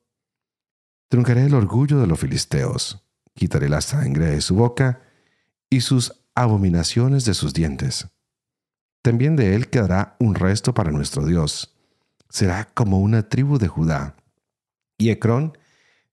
Truncaré 1.10 1.46
el 1.46 1.54
orgullo 1.54 2.00
de 2.00 2.08
los 2.08 2.20
filisteos, 2.20 3.06
quitaré 3.34 3.70
la 3.70 3.82
sangre 3.82 4.28
de 4.28 4.42
su 4.42 4.56
boca 4.56 5.02
y 5.70 5.82
sus 5.82 6.24
abominaciones 6.36 7.26
de 7.26 7.34
sus 7.34 7.54
dientes. 7.54 8.08
También 9.02 9.36
de 9.36 9.56
él 9.56 9.70
quedará 9.70 10.16
un 10.20 10.36
resto 10.36 10.74
para 10.74 10.92
nuestro 10.92 11.26
Dios. 11.26 11.77
Será 12.30 12.66
como 12.66 13.00
una 13.00 13.30
tribu 13.30 13.58
de 13.58 13.68
Judá. 13.68 14.16
Y 14.98 15.10
Ecrón 15.10 15.58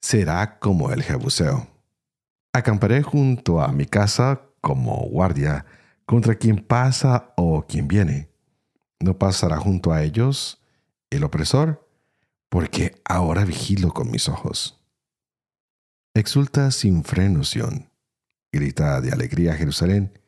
será 0.01 0.59
como 0.59 0.91
el 0.91 1.03
Jebuseo. 1.03 1.67
Acamparé 2.53 3.03
junto 3.03 3.61
a 3.61 3.73
mi 3.73 3.87
casa 3.87 4.43
como 4.61 4.97
guardia 5.09 5.67
contra 6.07 6.35
quien 6.35 6.59
pasa 6.59 7.33
o 7.37 7.67
quien 7.67 7.89
viene. 7.89 8.31
No 9.01 9.19
pasará 9.19 9.57
junto 9.59 9.93
a 9.93 10.03
ellos 10.03 10.63
el 11.11 11.25
opresor, 11.25 11.89
porque 12.49 13.01
ahora 13.05 13.45
vigilo 13.45 13.93
con 13.93 14.11
mis 14.11 14.29
ojos. 14.29 14.81
Exulta 16.15 16.71
sin 16.71 17.03
freno, 17.03 17.45
Sión. 17.45 17.91
Grita 18.53 19.01
de 19.01 19.11
alegría 19.11 19.55
Jerusalén, 19.55 20.19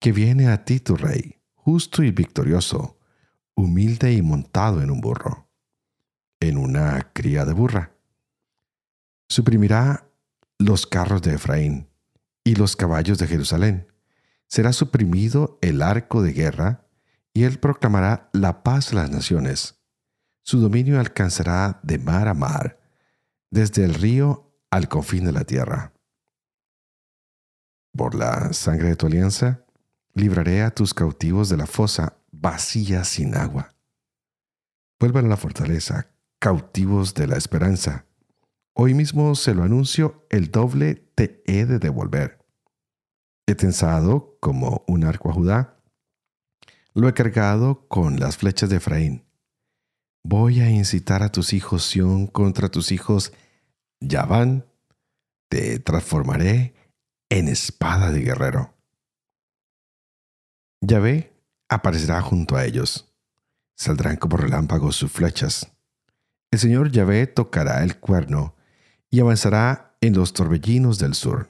que 0.00 0.12
viene 0.12 0.48
a 0.48 0.64
ti 0.64 0.80
tu 0.80 0.96
rey, 0.96 1.36
justo 1.54 2.02
y 2.02 2.10
victorioso, 2.10 2.98
humilde 3.60 4.12
y 4.12 4.22
montado 4.22 4.82
en 4.82 4.90
un 4.90 5.00
burro, 5.00 5.48
en 6.40 6.58
una 6.58 7.10
cría 7.12 7.44
de 7.44 7.52
burra. 7.52 7.92
Suprimirá 9.28 10.08
los 10.58 10.86
carros 10.86 11.22
de 11.22 11.34
Efraín 11.34 11.88
y 12.44 12.54
los 12.54 12.76
caballos 12.76 13.18
de 13.18 13.26
Jerusalén. 13.26 13.86
Será 14.46 14.72
suprimido 14.72 15.58
el 15.62 15.82
arco 15.82 16.22
de 16.22 16.32
guerra 16.32 16.86
y 17.32 17.44
él 17.44 17.58
proclamará 17.58 18.28
la 18.32 18.62
paz 18.62 18.92
a 18.92 18.96
las 18.96 19.10
naciones. 19.10 19.80
Su 20.42 20.60
dominio 20.60 20.98
alcanzará 20.98 21.80
de 21.82 21.98
mar 21.98 22.28
a 22.28 22.34
mar, 22.34 22.80
desde 23.50 23.84
el 23.84 23.94
río 23.94 24.52
al 24.70 24.88
confín 24.88 25.24
de 25.24 25.32
la 25.32 25.44
tierra. 25.44 25.92
Por 27.96 28.14
la 28.14 28.52
sangre 28.52 28.88
de 28.88 28.96
tu 28.96 29.06
alianza, 29.06 29.64
libraré 30.14 30.62
a 30.62 30.70
tus 30.70 30.94
cautivos 30.94 31.48
de 31.48 31.56
la 31.56 31.66
fosa 31.66 32.19
vacía 32.40 33.04
sin 33.04 33.36
agua. 33.36 33.74
Vuelvan 34.98 35.26
a 35.26 35.28
la 35.28 35.36
fortaleza, 35.36 36.10
cautivos 36.38 37.14
de 37.14 37.26
la 37.26 37.36
esperanza. 37.36 38.06
Hoy 38.74 38.94
mismo 38.94 39.34
se 39.34 39.54
lo 39.54 39.62
anuncio, 39.62 40.26
el 40.30 40.50
doble 40.50 40.94
te 41.14 41.42
he 41.46 41.66
de 41.66 41.78
devolver. 41.78 42.38
He 43.46 43.54
tensado 43.54 44.38
como 44.40 44.84
un 44.86 45.04
arco 45.04 45.30
a 45.30 45.32
Judá, 45.32 45.76
lo 46.94 47.08
he 47.08 47.14
cargado 47.14 47.86
con 47.88 48.18
las 48.18 48.36
flechas 48.36 48.70
de 48.70 48.76
Efraín. 48.76 49.24
Voy 50.24 50.60
a 50.60 50.70
incitar 50.70 51.22
a 51.22 51.32
tus 51.32 51.52
hijos 51.52 51.84
Sión 51.84 52.26
contra 52.26 52.68
tus 52.68 52.92
hijos 52.92 53.32
ya 54.00 54.24
van, 54.24 54.66
te 55.50 55.78
transformaré 55.78 56.74
en 57.28 57.48
espada 57.48 58.10
de 58.10 58.20
guerrero. 58.20 58.74
Yahvé 60.80 61.29
aparecerá 61.70 62.20
junto 62.20 62.56
a 62.56 62.66
ellos. 62.66 63.14
Saldrán 63.76 64.16
como 64.16 64.36
relámpagos 64.36 64.96
sus 64.96 65.10
flechas. 65.10 65.72
El 66.50 66.58
Señor 66.58 66.90
Yahvé 66.90 67.26
tocará 67.26 67.82
el 67.82 67.98
cuerno 67.98 68.56
y 69.08 69.20
avanzará 69.20 69.96
en 70.02 70.14
los 70.14 70.34
torbellinos 70.34 70.98
del 70.98 71.14
sur. 71.14 71.48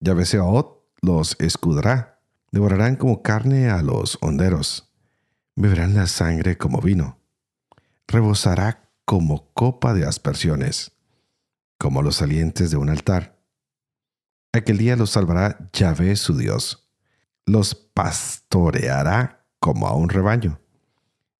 Yahvé 0.00 0.24
Seot 0.24 0.82
los 1.00 1.36
escudará, 1.38 2.20
devorarán 2.50 2.96
como 2.96 3.22
carne 3.22 3.70
a 3.70 3.82
los 3.82 4.18
honderos, 4.20 4.92
beberán 5.54 5.94
la 5.94 6.08
sangre 6.08 6.58
como 6.58 6.80
vino, 6.80 7.20
rebosará 8.08 8.90
como 9.04 9.52
copa 9.52 9.94
de 9.94 10.04
aspersiones 10.04 10.96
como 11.78 12.02
los 12.02 12.16
salientes 12.16 12.70
de 12.70 12.76
un 12.76 12.88
altar. 12.88 13.38
Aquel 14.52 14.78
día 14.78 14.96
los 14.96 15.10
salvará 15.10 15.70
Yahvé 15.72 16.16
su 16.16 16.36
Dios. 16.36 16.85
Los 17.46 17.74
pastoreará 17.74 19.46
como 19.60 19.86
a 19.86 19.94
un 19.94 20.08
rebaño. 20.08 20.60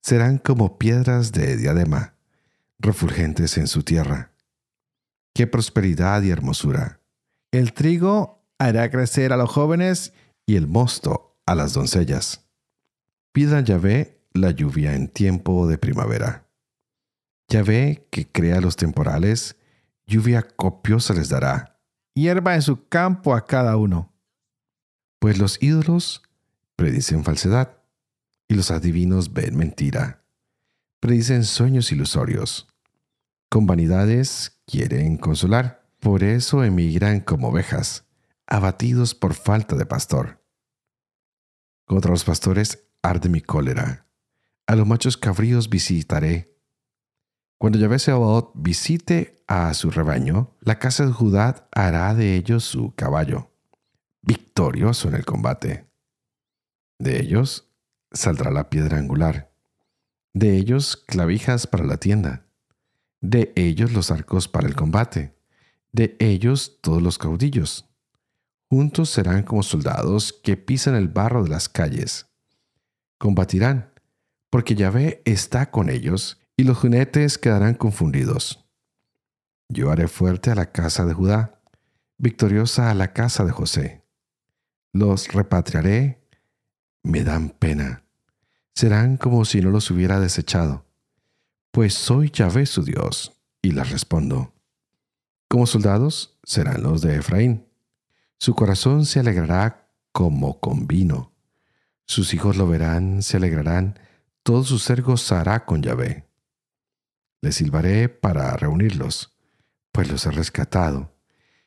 Serán 0.01 0.39
como 0.39 0.79
piedras 0.79 1.33
de 1.33 1.57
diadema, 1.57 2.15
refulgentes 2.79 3.59
en 3.59 3.67
su 3.67 3.83
tierra. 3.83 4.33
¡Qué 5.35 5.47
prosperidad 5.47 6.23
y 6.23 6.31
hermosura! 6.31 7.01
El 7.51 7.73
trigo 7.73 8.47
hará 8.59 8.91
crecer 8.91 9.33
a 9.33 9.37
los 9.37 9.51
jóvenes 9.51 10.13
y 10.47 10.57
el 10.57 10.67
mosto 10.67 11.37
a 11.45 11.55
las 11.55 11.75
doncellas. 11.75 12.47
Pida 13.33 13.61
Yahvé 13.61 14.23
la 14.33 14.53
lluvia 14.53 14.95
en 14.95 15.09
tiempo 15.09 15.67
de 15.67 15.77
primavera. 15.77 16.49
Yahvé 17.49 18.09
que 18.11 18.27
crea 18.27 18.61
los 18.61 18.77
temporales 18.77 19.57
lluvia 20.07 20.43
copiosa 20.43 21.15
les 21.15 21.29
dará, 21.29 21.81
hierba 22.15 22.55
en 22.55 22.63
su 22.63 22.89
campo 22.89 23.35
a 23.35 23.45
cada 23.45 23.77
uno. 23.77 24.13
Pues 25.19 25.39
los 25.39 25.63
ídolos 25.63 26.23
predicen 26.77 27.25
falsedad, 27.25 27.83
y 28.49 28.55
los 28.55 28.71
adivinos 28.71 29.33
ven 29.33 29.57
mentira. 29.57 30.23
Predicen 31.01 31.45
sueños 31.45 31.91
ilusorios. 31.91 32.69
Con 33.49 33.67
vanidades 33.67 34.61
quieren 34.67 35.17
consolar. 35.17 35.85
Por 35.99 36.23
eso 36.23 36.63
emigran 36.63 37.21
como 37.21 37.49
ovejas, 37.49 38.05
abatidos 38.47 39.15
por 39.15 39.35
falta 39.35 39.75
de 39.75 39.87
pastor. 39.87 40.45
Contra 41.87 42.13
los 42.13 42.25
pastores 42.25 42.85
arde 43.03 43.29
mi 43.29 43.41
cólera. 43.41 44.07
A 44.67 44.77
los 44.77 44.87
machos 44.87 45.17
cabríos 45.17 45.69
visitaré 45.69 46.57
cuando 47.59 47.79
Yahvé 47.79 47.99
Sebaot 47.99 48.53
visite 48.55 49.43
a 49.47 49.73
su 49.73 49.91
rebaño, 49.91 50.55
la 50.61 50.79
casa 50.79 51.07
de 51.07 51.13
Judá 51.13 51.69
hará 51.73 52.15
de 52.15 52.37
ellos 52.37 52.65
su 52.65 52.95
caballo, 52.95 53.51
victorioso 54.27 55.09
en 55.09 55.15
el 55.15 55.25
combate. 55.25 55.89
De 56.99 57.21
ellos 57.21 57.71
saldrá 58.13 58.51
la 58.51 58.69
piedra 58.69 58.99
angular, 58.99 59.53
de 60.35 60.57
ellos 60.57 60.97
clavijas 60.97 61.67
para 61.67 61.85
la 61.85 61.97
tienda, 61.97 62.47
de 63.21 63.53
ellos 63.57 63.93
los 63.93 64.11
arcos 64.11 64.49
para 64.49 64.67
el 64.67 64.75
combate, 64.75 65.39
de 65.93 66.17
ellos 66.19 66.79
todos 66.83 67.01
los 67.03 67.19
caudillos. 67.19 67.89
Juntos 68.69 69.11
serán 69.11 69.45
como 69.45 69.63
soldados 69.63 70.33
que 70.33 70.57
pisan 70.57 70.97
el 70.97 71.09
barro 71.09 71.45
de 71.45 71.51
las 71.51 71.69
calles. 71.69 72.27
Combatirán, 73.19 73.93
porque 74.51 74.75
Yahvé 74.75 75.23
está 75.25 75.71
con 75.71 75.89
ellos 75.89 76.41
y 76.57 76.65
los 76.65 76.81
jinetes 76.81 77.39
quedarán 77.39 77.75
confundidos. 77.75 78.67
Yo 79.69 79.91
haré 79.91 80.09
fuerte 80.09 80.51
a 80.51 80.55
la 80.55 80.73
casa 80.73 81.05
de 81.05 81.15
Judá, 81.15 81.61
victoriosa 82.19 82.91
a 82.91 82.95
la 82.95 83.13
casa 83.13 83.45
de 83.45 83.53
José. 83.53 84.06
Los 84.99 85.29
repatriaré, 85.29 86.27
me 87.03 87.23
dan 87.23 87.51
pena. 87.51 88.07
Serán 88.75 89.19
como 89.19 89.45
si 89.45 89.61
no 89.61 89.69
los 89.69 89.91
hubiera 89.91 90.21
desechado, 90.21 90.87
pues 91.71 91.93
soy 91.93 92.31
Yahvé 92.31 92.65
su 92.65 92.83
Dios, 92.83 93.39
y 93.61 93.73
les 93.73 93.91
respondo. 93.91 94.55
Como 95.49 95.67
soldados 95.67 96.39
serán 96.45 96.83
los 96.83 97.03
de 97.03 97.17
Efraín. 97.17 97.67
Su 98.39 98.55
corazón 98.55 99.05
se 99.05 99.21
alegrará 99.21 99.91
como 100.13 100.61
con 100.61 100.87
vino. 100.87 101.35
Sus 102.07 102.33
hijos 102.33 102.57
lo 102.57 102.67
verán, 102.67 103.23
se 103.23 103.37
alegrarán, 103.37 103.99
todo 104.43 104.65
su 104.65 104.79
ser 104.79 105.03
gozará 105.03 105.67
con 105.67 105.83
Yahvé. 105.83 106.27
Les 107.43 107.57
silbaré 107.57 108.09
para 108.09 108.57
reunirlos, 108.57 109.37
pues 109.93 110.11
los 110.11 110.25
he 110.25 110.31
rescatado, 110.31 111.15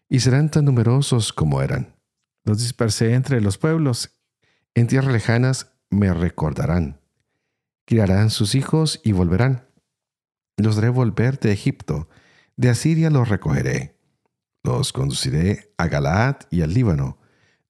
y 0.10 0.20
serán 0.20 0.50
tan 0.50 0.65
numerosos 0.65 1.32
como 1.32 1.62
eran. 1.62 1.98
Los 2.49 2.57
dispersé 2.57 3.13
entre 3.13 3.41
los 3.41 3.59
pueblos. 3.59 4.19
En 4.73 4.88
tierras 4.88 5.13
lejanas 5.13 5.71
me 5.91 6.12
recordarán. 6.12 6.99
Criarán 7.85 8.31
sus 8.31 8.55
hijos 8.55 8.99
y 9.03 9.12
volverán. 9.12 9.69
Los 10.57 10.79
haré 10.79 10.89
volver 10.89 11.39
de 11.39 11.51
Egipto. 11.51 12.09
De 12.55 12.69
Asiria 12.69 13.12
los 13.12 13.29
recogeré. 13.29 13.99
Los 14.63 14.91
conduciré 14.93 15.75
a 15.77 15.88
Galaad 15.88 16.38
y 16.49 16.63
al 16.63 16.73
Líbano, 16.73 17.19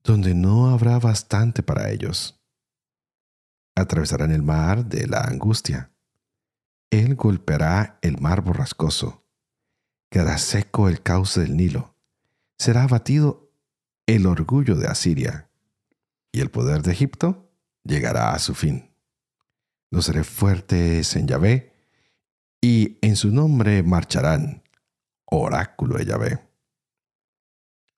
donde 0.01 0.33
no 0.33 0.69
habrá 0.69 0.97
bastante 0.97 1.61
para 1.61 1.89
ellos. 1.91 2.41
Atravesarán 3.75 4.31
el 4.31 4.43
mar 4.43 4.85
de 4.85 5.07
la 5.07 5.19
angustia 5.19 5.91
él 6.91 7.15
golpeará 7.15 7.99
el 8.01 8.19
mar 8.19 8.41
borrascoso, 8.41 9.23
quedará 10.09 10.37
seco 10.37 10.89
el 10.89 11.03
cauce 11.03 11.41
del 11.41 11.55
Nilo, 11.55 11.95
será 12.57 12.83
abatido 12.83 13.48
el 14.15 14.25
orgullo 14.25 14.75
de 14.75 14.87
Asiria, 14.87 15.51
y 16.31 16.41
el 16.41 16.49
poder 16.49 16.81
de 16.81 16.91
Egipto 16.91 17.51
llegará 17.83 18.31
a 18.31 18.39
su 18.39 18.55
fin. 18.55 18.91
Los 19.91 20.05
seré 20.05 20.23
fuertes 20.23 21.15
en 21.15 21.27
Yahvé, 21.27 21.75
y 22.59 22.97
en 23.01 23.15
su 23.15 23.29
nombre 23.29 23.83
marcharán, 23.83 24.63
oráculo 25.25 25.97
de 25.97 26.05
Yahvé. 26.05 26.39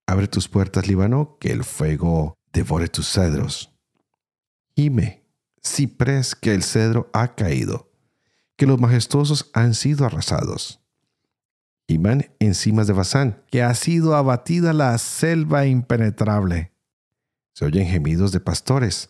Abre 0.06 0.28
tus 0.28 0.50
puertas, 0.50 0.86
Líbano, 0.86 1.38
que 1.39 1.54
el 1.54 1.63
fuego 1.63 2.38
devore 2.52 2.89
tus 2.89 3.08
cedros. 3.08 3.74
Gime, 4.76 5.24
ciprés, 5.63 6.36
que 6.36 6.54
el 6.54 6.63
cedro 6.63 7.10
ha 7.13 7.36
caído 7.36 7.89
que 8.58 8.67
los 8.67 8.80
majestuosos 8.80 9.50
han 9.54 9.74
sido 9.74 10.06
arrasados. 10.06 10.80
Iman 11.91 12.32
encima 12.39 12.84
de 12.84 12.93
Bazán, 12.93 13.43
que 13.51 13.63
ha 13.63 13.73
sido 13.75 14.15
abatida 14.15 14.73
la 14.73 14.97
selva 14.97 15.65
impenetrable. 15.65 16.73
Se 17.54 17.65
oyen 17.65 17.88
gemidos 17.88 18.32
de 18.32 18.39
pastores, 18.39 19.10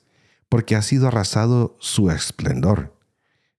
porque 0.49 0.75
ha 0.75 0.81
sido 0.81 1.07
arrasado 1.07 1.77
su 1.79 2.11
esplendor. 2.11 2.99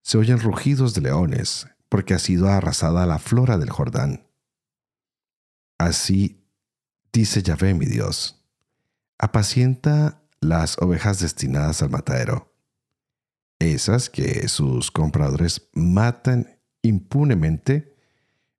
Se 0.03 0.19
oyen 0.19 0.41
rugidos 0.41 0.95
de 0.95 1.03
leones, 1.03 1.67
porque 1.89 2.15
ha 2.15 2.19
sido 2.19 2.49
arrasada 2.49 3.07
la 3.07 3.19
flora 3.19 3.59
del 3.59 3.71
Jordán. 3.71 4.27
Así 5.79 6.45
dice 7.13 7.43
Yahvé 7.43 7.75
mi 7.75 7.87
Dios, 7.87 8.45
apacienta 9.19 10.23
las 10.41 10.79
ovejas 10.81 11.21
destinadas 11.21 11.83
al 11.83 11.91
matadero, 11.91 12.55
esas 13.59 14.11
que 14.11 14.49
sus 14.49 14.91
compradores 14.91 15.69
matan 15.73 16.59
impunemente, 16.83 17.92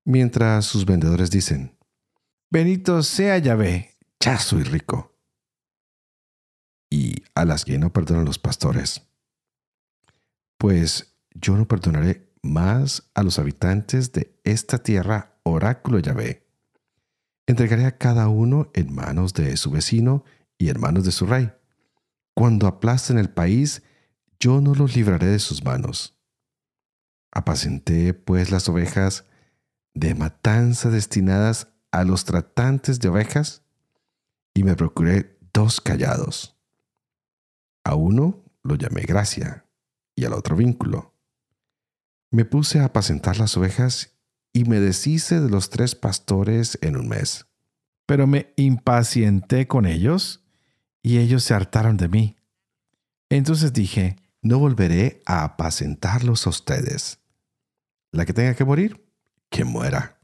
mientras 0.06 0.66
sus 0.66 0.86
vendedores 0.86 1.32
dicen, 1.32 1.78
Benito 2.50 3.02
sea 3.04 3.38
Yahvé, 3.38 3.98
ya 4.20 4.38
soy 4.38 4.64
rico. 4.64 5.16
Y 6.90 7.24
a 7.34 7.46
las 7.46 7.66
que 7.66 7.80
no 7.80 7.92
perdonan 7.92 8.26
los 8.26 8.38
pastores. 8.38 9.02
Pues 10.58 11.16
yo 11.34 11.58
no 11.58 11.68
perdonaré 11.68 12.32
más 12.44 13.10
a 13.16 13.24
los 13.24 13.40
habitantes 13.40 14.12
de 14.12 14.40
esta 14.44 14.78
tierra, 14.84 15.40
oráculo 15.44 16.00
Yahvé. 16.00 16.48
Entregaré 17.48 17.86
a 17.86 17.98
cada 17.98 18.28
uno 18.28 18.70
en 18.74 18.94
manos 18.94 19.34
de 19.34 19.58
su 19.58 19.72
vecino 19.72 20.24
y 20.58 20.70
en 20.70 20.80
manos 20.80 21.04
de 21.06 21.12
su 21.12 21.26
rey. 21.26 21.52
Cuando 22.36 22.68
aplasten 22.68 23.18
el 23.18 23.30
país, 23.30 23.84
yo 24.40 24.62
no 24.62 24.76
los 24.76 24.96
libraré 24.96 25.28
de 25.28 25.40
sus 25.40 25.64
manos. 25.64 26.18
Apacenté 27.32 28.14
pues 28.14 28.52
las 28.52 28.70
ovejas 28.70 29.26
de 29.94 30.16
matanza 30.16 30.90
destinadas 30.90 31.68
a 31.92 32.04
los 32.04 32.26
tratantes 32.26 33.00
de 33.00 33.10
ovejas 33.10 33.64
y 34.54 34.64
me 34.64 34.76
procuré 34.76 35.38
dos 35.54 35.82
callados. 35.82 36.58
A 37.84 37.96
uno 37.96 38.44
lo 38.64 38.76
llamé 38.76 39.02
gracia 39.02 39.66
y 40.16 40.26
al 40.26 40.34
otro 40.34 40.56
vínculo. 40.56 41.14
Me 42.32 42.46
puse 42.46 42.80
a 42.80 42.86
apacentar 42.86 43.38
las 43.38 43.56
ovejas 43.58 44.18
y 44.54 44.66
me 44.66 44.80
deshice 44.80 45.40
de 45.40 45.50
los 45.50 45.70
tres 45.70 45.96
pastores 45.96 46.78
en 46.82 46.98
un 46.98 47.08
mes. 47.08 47.46
Pero 48.06 48.28
me 48.28 48.54
impacienté 48.56 49.68
con 49.68 49.86
ellos 49.86 50.44
y 51.02 51.18
ellos 51.18 51.44
se 51.44 51.54
hartaron 51.54 51.98
de 51.98 52.08
mí. 52.08 52.38
Entonces 53.30 53.74
dije, 53.74 54.18
no 54.42 54.60
volveré 54.60 55.22
a 55.26 55.44
apacentarlos 55.44 56.46
a 56.46 56.50
ustedes. 56.50 57.20
La 58.12 58.26
que 58.26 58.34
tenga 58.34 58.54
que 58.56 58.66
morir, 58.66 59.03
que 59.54 59.64
muera. 59.66 60.20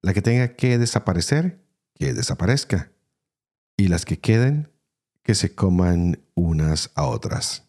La 0.00 0.14
que 0.14 0.22
tenga 0.22 0.56
que 0.56 0.78
desaparecer, 0.78 1.62
que 1.94 2.14
desaparezca. 2.14 2.92
Y 3.76 3.88
las 3.88 4.06
que 4.06 4.20
queden, 4.20 4.72
que 5.22 5.34
se 5.34 5.54
coman 5.54 6.24
unas 6.34 6.90
a 6.94 7.04
otras. 7.04 7.68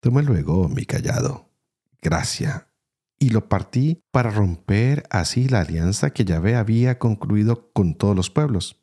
Tomé 0.00 0.22
luego 0.22 0.68
mi 0.70 0.86
callado, 0.86 1.52
gracia, 2.00 2.70
y 3.18 3.30
lo 3.30 3.48
partí 3.50 4.02
para 4.10 4.30
romper 4.30 5.04
así 5.10 5.46
la 5.46 5.60
alianza 5.60 6.10
que 6.10 6.24
Yahvé 6.24 6.56
había 6.56 6.98
concluido 6.98 7.70
con 7.72 7.96
todos 7.96 8.16
los 8.16 8.30
pueblos. 8.30 8.82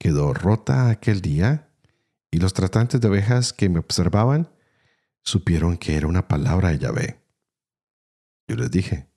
Quedó 0.00 0.34
rota 0.34 0.90
aquel 0.90 1.20
día, 1.20 1.70
y 2.32 2.38
los 2.38 2.54
tratantes 2.54 3.00
de 3.00 3.08
ovejas 3.08 3.52
que 3.52 3.68
me 3.68 3.78
observaban 3.78 4.50
supieron 5.22 5.76
que 5.76 5.96
era 5.96 6.08
una 6.08 6.26
palabra 6.26 6.70
de 6.70 6.78
Yahvé. 6.78 7.25
Yo 8.48 8.56
les 8.56 8.70
dije, 8.70 9.08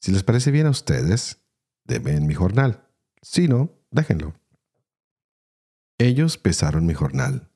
si 0.00 0.12
les 0.12 0.22
parece 0.22 0.50
bien 0.50 0.66
a 0.66 0.70
ustedes, 0.70 1.40
denme 1.84 2.20
mi 2.20 2.34
jornal. 2.34 2.88
Si 3.22 3.48
no, 3.48 3.72
déjenlo. 3.90 4.34
Ellos 5.98 6.38
pesaron 6.38 6.86
mi 6.86 6.94
jornal, 6.94 7.50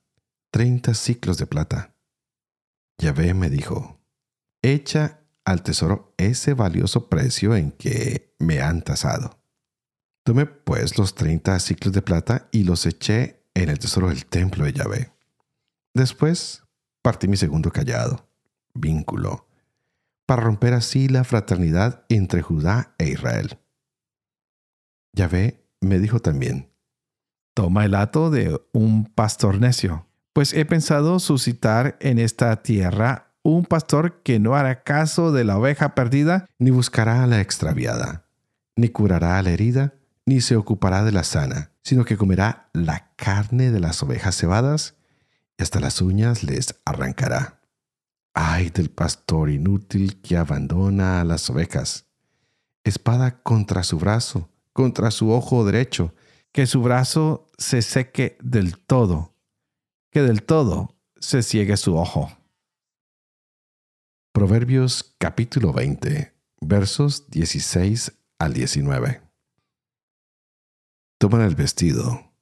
treinta 0.51 0.95
ciclos 0.95 1.39
de 1.39 1.47
plata. 1.47 1.97
Yahvé 2.99 3.35
me 3.35 3.51
dijo, 3.51 4.01
echa 4.63 5.21
al 5.45 5.63
tesoro 5.63 6.15
ese 6.17 6.55
valioso 6.55 7.09
precio 7.09 7.55
en 7.55 7.73
que 7.73 8.35
me 8.39 8.61
han 8.61 8.83
tasado. 8.83 9.39
Tomé 10.25 10.47
pues 10.47 10.99
los 10.99 11.15
treinta 11.15 11.59
ciclos 11.59 11.93
de 11.93 12.03
plata 12.03 12.49
y 12.53 12.65
los 12.65 12.87
eché 12.87 13.45
en 13.55 13.69
el 13.69 13.79
tesoro 13.79 14.09
del 14.09 14.27
templo 14.27 14.65
de 14.65 14.73
Yahvé. 14.73 15.13
Después 15.95 16.63
partí 17.03 17.29
mi 17.29 17.37
segundo 17.37 17.71
callado, 17.71 18.29
vínculo, 18.73 19.49
para 20.33 20.45
romper 20.45 20.73
así 20.73 21.09
la 21.09 21.25
fraternidad 21.25 22.07
entre 22.09 22.41
Judá 22.41 22.95
e 22.97 23.11
Israel. 23.11 23.59
Yahvé 25.15 25.69
me 25.83 25.99
dijo 25.99 26.21
también, 26.21 26.73
Toma 27.55 27.85
el 27.85 27.95
hato 27.95 28.31
de 28.31 28.59
un 28.73 29.05
pastor 29.05 29.61
necio, 29.61 30.07
pues 30.33 30.55
he 30.55 30.65
pensado 30.65 31.19
suscitar 31.19 31.99
en 32.01 32.19
esta 32.19 32.63
tierra 32.63 33.35
un 33.43 33.67
pastor 33.67 34.23
que 34.23 34.39
no 34.39 34.55
hará 34.55 34.85
caso 34.85 35.33
de 35.33 35.45
la 35.45 35.59
oveja 35.59 35.95
perdida, 35.95 36.47
ni 36.59 36.71
buscará 36.71 37.23
a 37.23 37.27
la 37.27 37.43
extraviada, 37.43 38.25
ni 38.75 38.89
curará 38.89 39.37
a 39.37 39.43
la 39.43 39.51
herida, 39.51 39.93
ni 40.25 40.41
se 40.41 40.57
ocupará 40.57 41.05
de 41.05 41.13
la 41.13 41.25
sana, 41.25 41.73
sino 41.83 42.07
que 42.07 42.17
comerá 42.17 42.71
la 42.73 43.11
carne 43.17 43.71
de 43.71 43.81
las 43.81 44.03
ovejas 44.03 44.35
cebadas 44.35 44.95
y 45.59 45.63
hasta 45.63 45.79
las 45.79 46.01
uñas 46.01 46.43
les 46.43 46.81
arrancará. 46.87 47.62
Ay 48.35 48.71
del 48.71 48.91
pastor 48.91 49.51
inútil 49.51 50.21
que 50.23 50.37
abandona 50.37 51.21
a 51.21 51.25
las 51.25 51.51
ovejas. 51.51 52.07
Espada 52.85 53.43
contra 53.43 53.83
su 53.83 53.99
brazo, 53.99 54.49
contra 54.73 55.11
su 55.11 55.31
ojo 55.31 55.65
derecho, 55.65 56.15
que 56.51 56.67
su 56.67 56.83
brazo 56.83 57.47
se 57.59 57.83
seque 57.83 58.39
del 58.43 58.79
todo, 58.79 59.35
que 60.11 60.23
del 60.23 60.43
todo 60.43 60.97
se 61.21 61.43
ciegue 61.43 61.77
su 61.77 61.97
ojo. 61.97 62.33
Proverbios 64.33 65.15
capítulo 65.19 65.73
20, 65.73 66.35
versos 66.63 67.29
16 67.31 68.13
al 68.39 68.55
19. 68.55 69.21
Toman 71.19 71.43
el 71.43 71.55
vestido, 71.55 72.33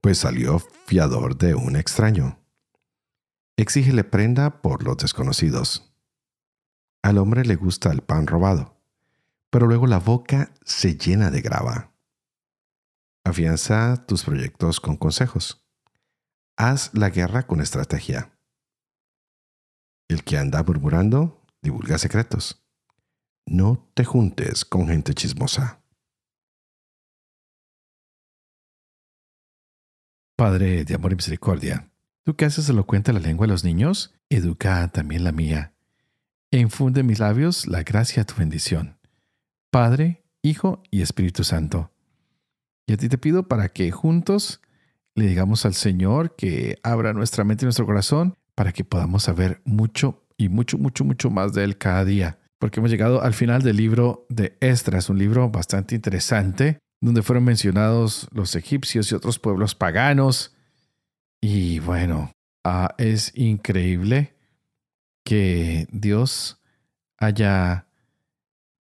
pues 0.00 0.18
salió 0.18 0.60
fiador 0.86 1.36
de 1.36 1.54
un 1.54 1.76
extraño 1.76 2.41
exígele 3.56 4.04
prenda 4.04 4.62
por 4.62 4.82
los 4.82 4.96
desconocidos. 4.96 5.92
Al 7.02 7.18
hombre 7.18 7.44
le 7.44 7.56
gusta 7.56 7.90
el 7.90 8.02
pan 8.02 8.26
robado, 8.26 8.80
pero 9.50 9.66
luego 9.66 9.86
la 9.86 9.98
boca 9.98 10.52
se 10.64 10.96
llena 10.96 11.30
de 11.30 11.40
grava. 11.40 11.92
Afianza 13.24 14.04
tus 14.06 14.24
proyectos 14.24 14.80
con 14.80 14.96
consejos. 14.96 15.64
Haz 16.56 16.90
la 16.94 17.10
guerra 17.10 17.46
con 17.46 17.60
estrategia. 17.60 18.32
El 20.08 20.24
que 20.24 20.38
anda 20.38 20.62
murmurando 20.62 21.44
divulga 21.62 21.98
secretos. 21.98 22.64
No 23.46 23.90
te 23.94 24.04
juntes 24.04 24.64
con 24.64 24.88
gente 24.88 25.14
chismosa. 25.14 25.82
Padre 30.36 30.84
de 30.84 30.94
amor 30.94 31.12
y 31.12 31.16
misericordia, 31.16 31.91
Tú 32.24 32.36
que 32.36 32.44
haces 32.44 32.68
elocuente 32.68 33.12
la 33.12 33.18
lengua 33.18 33.46
de 33.46 33.52
los 33.52 33.64
niños, 33.64 34.14
educa 34.30 34.86
también 34.88 35.24
la 35.24 35.32
mía. 35.32 35.74
Infunde 36.52 37.00
en 37.00 37.06
mis 37.06 37.18
labios 37.18 37.66
la 37.66 37.82
gracia 37.82 38.22
de 38.22 38.32
tu 38.32 38.38
bendición. 38.38 38.98
Padre, 39.70 40.22
Hijo 40.40 40.82
y 40.90 41.02
Espíritu 41.02 41.42
Santo. 41.42 41.90
Y 42.86 42.92
a 42.92 42.96
ti 42.96 43.08
te 43.08 43.18
pido 43.18 43.48
para 43.48 43.70
que 43.70 43.90
juntos 43.90 44.60
le 45.14 45.26
digamos 45.26 45.66
al 45.66 45.74
Señor 45.74 46.36
que 46.36 46.78
abra 46.82 47.12
nuestra 47.12 47.42
mente 47.42 47.64
y 47.64 47.66
nuestro 47.66 47.86
corazón 47.86 48.36
para 48.54 48.72
que 48.72 48.84
podamos 48.84 49.24
saber 49.24 49.60
mucho 49.64 50.24
y 50.36 50.48
mucho, 50.48 50.78
mucho, 50.78 51.04
mucho 51.04 51.30
más 51.30 51.52
de 51.54 51.64
Él 51.64 51.76
cada 51.76 52.04
día. 52.04 52.38
Porque 52.58 52.78
hemos 52.78 52.90
llegado 52.90 53.22
al 53.22 53.34
final 53.34 53.62
del 53.62 53.76
libro 53.76 54.26
de 54.28 54.56
Estras, 54.60 55.10
un 55.10 55.18
libro 55.18 55.50
bastante 55.50 55.96
interesante, 55.96 56.78
donde 57.00 57.22
fueron 57.22 57.42
mencionados 57.44 58.28
los 58.32 58.54
egipcios 58.54 59.10
y 59.10 59.16
otros 59.16 59.40
pueblos 59.40 59.74
paganos, 59.74 60.54
y 61.44 61.80
bueno, 61.80 62.30
ah, 62.64 62.94
es 62.98 63.36
increíble 63.36 64.36
que 65.24 65.88
Dios 65.90 66.60
haya 67.18 67.88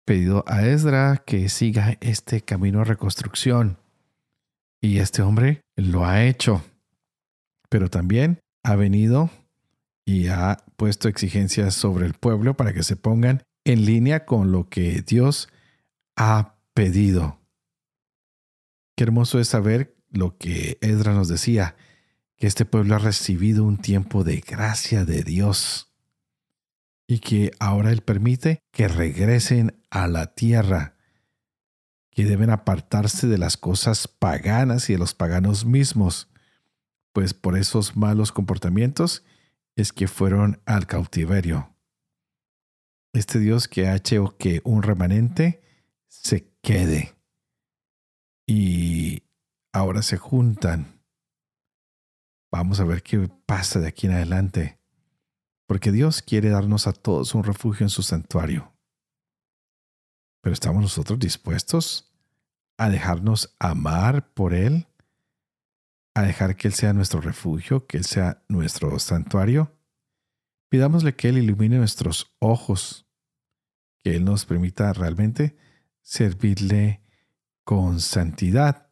pedido 0.05 0.43
a 0.47 0.67
Esdra 0.67 1.23
que 1.25 1.49
siga 1.49 1.97
este 2.01 2.41
camino 2.41 2.79
de 2.79 2.85
reconstrucción. 2.85 3.79
Y 4.79 4.99
este 4.99 5.23
hombre 5.23 5.61
lo 5.75 6.05
ha 6.05 6.23
hecho. 6.23 6.63
Pero 7.67 7.89
también 7.89 8.39
ha 8.63 8.75
venido 8.75 9.31
y 10.05 10.27
ha 10.27 10.63
puesto 10.77 11.07
exigencias 11.07 11.73
sobre 11.73 12.05
el 12.05 12.13
pueblo 12.13 12.55
para 12.55 12.73
que 12.73 12.83
se 12.83 12.95
pongan 12.95 13.41
en 13.65 13.85
línea 13.85 14.25
con 14.25 14.51
lo 14.51 14.69
que 14.69 15.01
Dios 15.01 15.49
ha 16.15 16.57
pedido. 16.75 17.39
Qué 18.95 19.03
hermoso 19.03 19.39
es 19.39 19.47
saber 19.47 19.95
lo 20.11 20.37
que 20.37 20.77
Esdra 20.81 21.13
nos 21.13 21.27
decía 21.27 21.75
que 22.41 22.47
este 22.47 22.65
pueblo 22.65 22.95
ha 22.95 22.97
recibido 22.97 23.63
un 23.63 23.77
tiempo 23.77 24.23
de 24.23 24.37
gracia 24.37 25.05
de 25.05 25.21
Dios 25.21 25.93
y 27.05 27.19
que 27.19 27.51
ahora 27.59 27.91
Él 27.91 28.01
permite 28.01 28.63
que 28.71 28.87
regresen 28.87 29.79
a 29.91 30.07
la 30.07 30.33
tierra, 30.33 30.97
que 32.09 32.25
deben 32.25 32.49
apartarse 32.49 33.27
de 33.27 33.37
las 33.37 33.57
cosas 33.57 34.07
paganas 34.07 34.89
y 34.89 34.93
de 34.93 34.99
los 34.99 35.13
paganos 35.13 35.65
mismos 35.65 36.29
pues 37.13 37.35
por 37.35 37.55
esos 37.55 37.95
malos 37.95 38.31
comportamientos 38.31 39.23
es 39.75 39.93
que 39.93 40.07
fueron 40.07 40.61
al 40.65 40.87
cautiverio. 40.87 41.75
Este 43.13 43.37
Dios 43.37 43.67
que 43.67 43.87
ha 43.87 43.95
hecho 43.95 44.35
que 44.39 44.61
un 44.63 44.81
remanente 44.81 45.61
se 46.07 46.49
quede. 46.63 47.13
Y 48.47 49.21
ahora 49.73 50.01
se 50.01 50.17
juntan. 50.17 51.00
Vamos 52.51 52.81
a 52.81 52.83
ver 52.83 53.01
qué 53.01 53.29
pasa 53.45 53.79
de 53.79 53.87
aquí 53.87 54.07
en 54.07 54.13
adelante. 54.13 54.79
Porque 55.67 55.91
Dios 55.91 56.21
quiere 56.21 56.49
darnos 56.49 56.85
a 56.85 56.91
todos 56.91 57.33
un 57.33 57.45
refugio 57.45 57.85
en 57.85 57.89
su 57.89 58.03
santuario. 58.03 58.73
Pero 60.41 60.53
¿estamos 60.53 60.81
nosotros 60.81 61.17
dispuestos 61.17 62.13
a 62.77 62.89
dejarnos 62.89 63.55
amar 63.57 64.33
por 64.33 64.53
Él? 64.53 64.87
¿A 66.13 66.23
dejar 66.23 66.57
que 66.57 66.67
Él 66.67 66.73
sea 66.73 66.91
nuestro 66.91 67.21
refugio, 67.21 67.87
que 67.87 67.97
Él 67.97 68.03
sea 68.03 68.43
nuestro 68.49 68.99
santuario? 68.99 69.77
Pidámosle 70.67 71.15
que 71.15 71.29
Él 71.29 71.37
ilumine 71.37 71.77
nuestros 71.77 72.35
ojos, 72.39 73.07
que 73.99 74.15
Él 74.17 74.25
nos 74.25 74.45
permita 74.45 74.91
realmente 74.91 75.55
servirle 76.01 77.01
con 77.63 78.01
santidad 78.01 78.89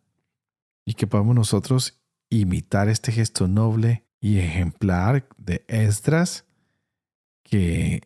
y 0.86 0.94
que 0.94 1.08
podamos 1.08 1.36
nosotros 1.36 1.99
imitar 2.30 2.90
este 2.90 3.12
gesto 3.12 3.48
noble 3.48 4.06
y 4.22 4.40
ejemplar 4.40 5.28
de 5.38 5.64
Esdras 5.68 6.46
que 7.44 8.02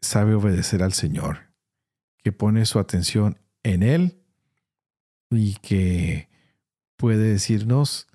sabe 0.00 0.34
obedecer 0.34 0.82
al 0.82 0.92
Señor, 0.92 1.52
que 2.22 2.32
pone 2.32 2.64
su 2.64 2.78
atención 2.78 3.38
en 3.62 3.82
Él 3.82 4.22
y 5.30 5.54
que 5.56 6.28
puede 6.96 7.32
decirnos 7.32 8.08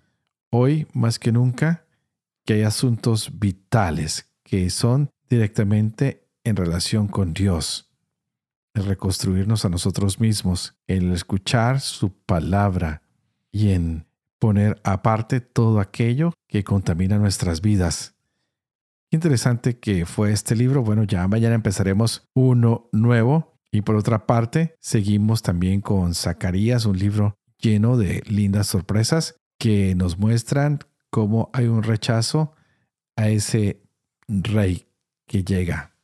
hoy 0.49 0.87
más 0.93 1.19
que 1.19 1.31
nunca 1.31 1.85
que 2.45 2.55
hay 2.55 2.61
asuntos 2.63 3.39
vitales 3.39 4.29
que 4.43 4.69
son 4.69 5.09
directamente 5.29 6.27
en 6.43 6.55
relación 6.55 7.07
con 7.07 7.33
Dios. 7.33 7.89
El 8.73 8.85
reconstruirnos 8.85 9.65
a 9.65 9.69
nosotros 9.69 10.19
mismos, 10.19 10.75
el 10.87 11.11
escuchar 11.11 11.79
su 11.79 12.11
palabra 12.11 13.03
y 13.51 13.69
en 13.71 14.07
poner 14.43 14.81
aparte 14.83 15.39
todo 15.39 15.79
aquello 15.79 16.33
que 16.49 16.65
contamina 16.65 17.17
nuestras 17.17 17.61
vidas. 17.61 18.17
Interesante 19.09 19.79
que 19.79 20.05
fue 20.05 20.33
este 20.33 20.53
libro. 20.53 20.83
Bueno, 20.83 21.05
ya 21.05 21.25
mañana 21.29 21.55
empezaremos 21.55 22.27
uno 22.33 22.89
nuevo. 22.91 23.57
Y 23.71 23.83
por 23.83 23.95
otra 23.95 24.27
parte, 24.27 24.75
seguimos 24.81 25.43
también 25.43 25.79
con 25.79 26.13
Zacarías, 26.13 26.85
un 26.85 26.99
libro 26.99 27.37
lleno 27.57 27.95
de 27.95 28.21
lindas 28.25 28.67
sorpresas 28.67 29.39
que 29.57 29.95
nos 29.95 30.19
muestran 30.19 30.79
cómo 31.09 31.49
hay 31.53 31.67
un 31.67 31.81
rechazo 31.81 32.51
a 33.15 33.29
ese 33.29 33.81
rey 34.27 34.89
que 35.25 35.45
llega. 35.45 35.95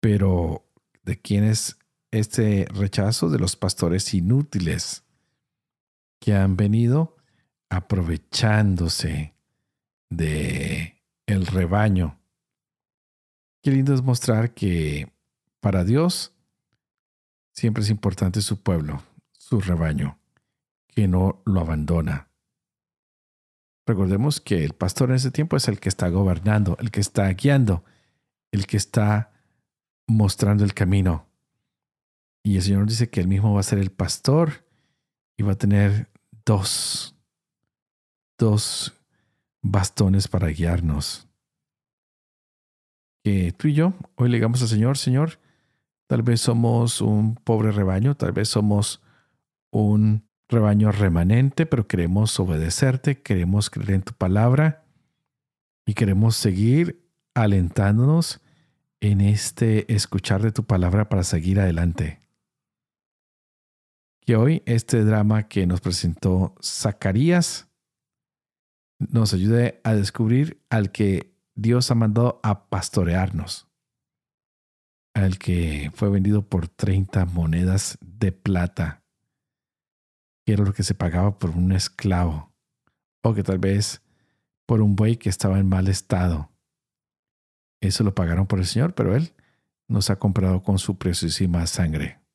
Pero, 0.00 0.70
¿de 1.02 1.20
quién 1.20 1.42
es 1.42 1.80
este 2.12 2.68
rechazo? 2.72 3.28
De 3.28 3.40
los 3.40 3.56
pastores 3.56 4.14
inútiles 4.14 5.02
que 6.18 6.34
han 6.34 6.56
venido 6.56 7.16
aprovechándose 7.68 9.34
de 10.10 11.02
el 11.26 11.46
rebaño. 11.46 12.18
Qué 13.62 13.70
lindo 13.70 13.94
es 13.94 14.02
mostrar 14.02 14.54
que 14.54 15.12
para 15.60 15.84
Dios 15.84 16.32
siempre 17.52 17.82
es 17.82 17.90
importante 17.90 18.40
su 18.40 18.62
pueblo, 18.62 19.02
su 19.32 19.60
rebaño, 19.60 20.18
que 20.88 21.08
no 21.08 21.42
lo 21.44 21.60
abandona. 21.60 22.28
Recordemos 23.86 24.40
que 24.40 24.64
el 24.64 24.74
pastor 24.74 25.10
en 25.10 25.16
ese 25.16 25.30
tiempo 25.30 25.56
es 25.56 25.66
el 25.68 25.80
que 25.80 25.88
está 25.88 26.08
gobernando, 26.08 26.76
el 26.78 26.90
que 26.90 27.00
está 27.00 27.28
guiando, 27.30 27.84
el 28.52 28.66
que 28.66 28.76
está 28.76 29.32
mostrando 30.06 30.64
el 30.64 30.74
camino. 30.74 31.26
Y 32.42 32.56
el 32.56 32.62
Señor 32.62 32.86
dice 32.86 33.10
que 33.10 33.20
él 33.20 33.28
mismo 33.28 33.54
va 33.54 33.60
a 33.60 33.64
ser 33.64 33.78
el 33.78 33.90
pastor 33.90 34.67
y 35.38 35.44
va 35.44 35.52
a 35.52 35.58
tener 35.58 36.10
dos, 36.44 37.16
dos 38.38 38.92
bastones 39.62 40.28
para 40.28 40.48
guiarnos. 40.48 41.26
Que 43.24 43.52
tú 43.52 43.68
y 43.68 43.74
yo 43.74 43.94
hoy 44.16 44.28
le 44.28 44.36
digamos 44.36 44.60
al 44.62 44.68
Señor, 44.68 44.98
Señor, 44.98 45.38
tal 46.08 46.22
vez 46.22 46.40
somos 46.40 47.00
un 47.00 47.36
pobre 47.36 47.70
rebaño, 47.70 48.16
tal 48.16 48.32
vez 48.32 48.48
somos 48.48 49.00
un 49.70 50.28
rebaño 50.48 50.90
remanente, 50.90 51.66
pero 51.66 51.86
queremos 51.86 52.38
obedecerte, 52.40 53.22
queremos 53.22 53.70
creer 53.70 53.92
en 53.92 54.02
tu 54.02 54.14
palabra 54.14 54.84
y 55.86 55.94
queremos 55.94 56.36
seguir 56.36 57.08
alentándonos 57.34 58.40
en 59.00 59.20
este 59.20 59.92
escuchar 59.94 60.42
de 60.42 60.50
tu 60.50 60.64
palabra 60.64 61.08
para 61.08 61.22
seguir 61.22 61.60
adelante. 61.60 62.27
Que 64.28 64.36
hoy 64.36 64.62
este 64.66 65.04
drama 65.04 65.48
que 65.48 65.66
nos 65.66 65.80
presentó 65.80 66.54
Zacarías 66.62 67.70
nos 68.98 69.32
ayude 69.32 69.80
a 69.84 69.94
descubrir 69.94 70.62
al 70.68 70.92
que 70.92 71.34
Dios 71.54 71.90
ha 71.90 71.94
mandado 71.94 72.38
a 72.42 72.68
pastorearnos, 72.68 73.68
al 75.14 75.38
que 75.38 75.90
fue 75.94 76.10
vendido 76.10 76.46
por 76.46 76.68
30 76.68 77.24
monedas 77.24 77.96
de 78.02 78.30
plata 78.32 79.02
que 80.44 80.52
era 80.52 80.62
lo 80.62 80.74
que 80.74 80.82
se 80.82 80.94
pagaba 80.94 81.38
por 81.38 81.48
un 81.48 81.72
esclavo, 81.72 82.52
o 83.24 83.32
que 83.32 83.42
tal 83.42 83.58
vez 83.58 84.02
por 84.66 84.82
un 84.82 84.94
buey 84.94 85.16
que 85.16 85.30
estaba 85.30 85.58
en 85.58 85.70
mal 85.70 85.88
estado. 85.88 86.52
Eso 87.80 88.04
lo 88.04 88.14
pagaron 88.14 88.46
por 88.46 88.58
el 88.58 88.66
Señor, 88.66 88.94
pero 88.94 89.16
Él 89.16 89.32
nos 89.88 90.10
ha 90.10 90.18
comprado 90.18 90.62
con 90.62 90.78
su 90.78 90.98
preciosísima 90.98 91.66
sangre. 91.66 92.27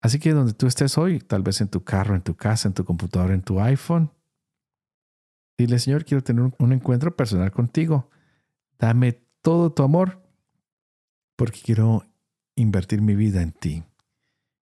Así 0.00 0.18
que 0.18 0.32
donde 0.32 0.52
tú 0.52 0.66
estés 0.66 0.96
hoy, 0.96 1.18
tal 1.18 1.42
vez 1.42 1.60
en 1.60 1.68
tu 1.68 1.82
carro, 1.82 2.14
en 2.14 2.22
tu 2.22 2.36
casa, 2.36 2.68
en 2.68 2.74
tu 2.74 2.84
computadora, 2.84 3.34
en 3.34 3.42
tu 3.42 3.60
iPhone, 3.60 4.12
dile, 5.56 5.78
Señor, 5.78 6.04
quiero 6.04 6.22
tener 6.22 6.52
un 6.56 6.72
encuentro 6.72 7.16
personal 7.16 7.50
contigo. 7.50 8.10
Dame 8.78 9.24
todo 9.42 9.72
tu 9.72 9.82
amor, 9.82 10.22
porque 11.36 11.60
quiero 11.60 12.04
invertir 12.54 13.02
mi 13.02 13.14
vida 13.14 13.42
en 13.42 13.52
ti. 13.52 13.84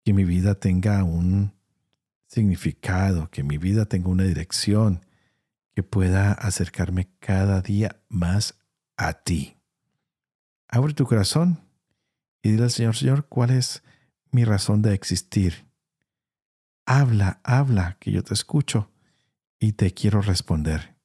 Que 0.05 0.13
mi 0.13 0.25
vida 0.25 0.57
tenga 0.57 1.05
un 1.05 1.53
significado, 2.27 3.31
que 3.31 3.45
mi 3.45 3.59
vida 3.59 3.85
tenga 3.87 4.09
una 4.09 4.25
dirección, 4.25 5.05
que 5.75 5.83
pueda 5.83 6.33
acercarme 6.33 7.09
cada 7.21 7.61
día 7.61 8.01
más 8.09 8.59
a 8.97 9.13
ti. 9.13 9.57
Abre 10.69 10.95
tu 10.95 11.07
corazón 11.07 11.61
y 12.43 12.51
dile 12.53 12.65
al 12.65 12.71
Señor, 12.71 12.97
Señor, 12.97 13.27
¿cuál 13.29 13.51
es 13.51 13.83
mi 14.33 14.45
razón 14.45 14.83
de 14.83 14.95
existir? 14.95 15.67
Habla, 16.87 17.41
habla, 17.45 17.97
que 18.01 18.11
yo 18.11 18.25
te 18.25 18.35
escucho 18.35 18.91
y 19.61 19.73
te 19.73 19.93
quiero 19.93 20.21
responder. 20.21 20.97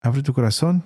Abre 0.00 0.22
tu 0.22 0.34
corazón 0.34 0.84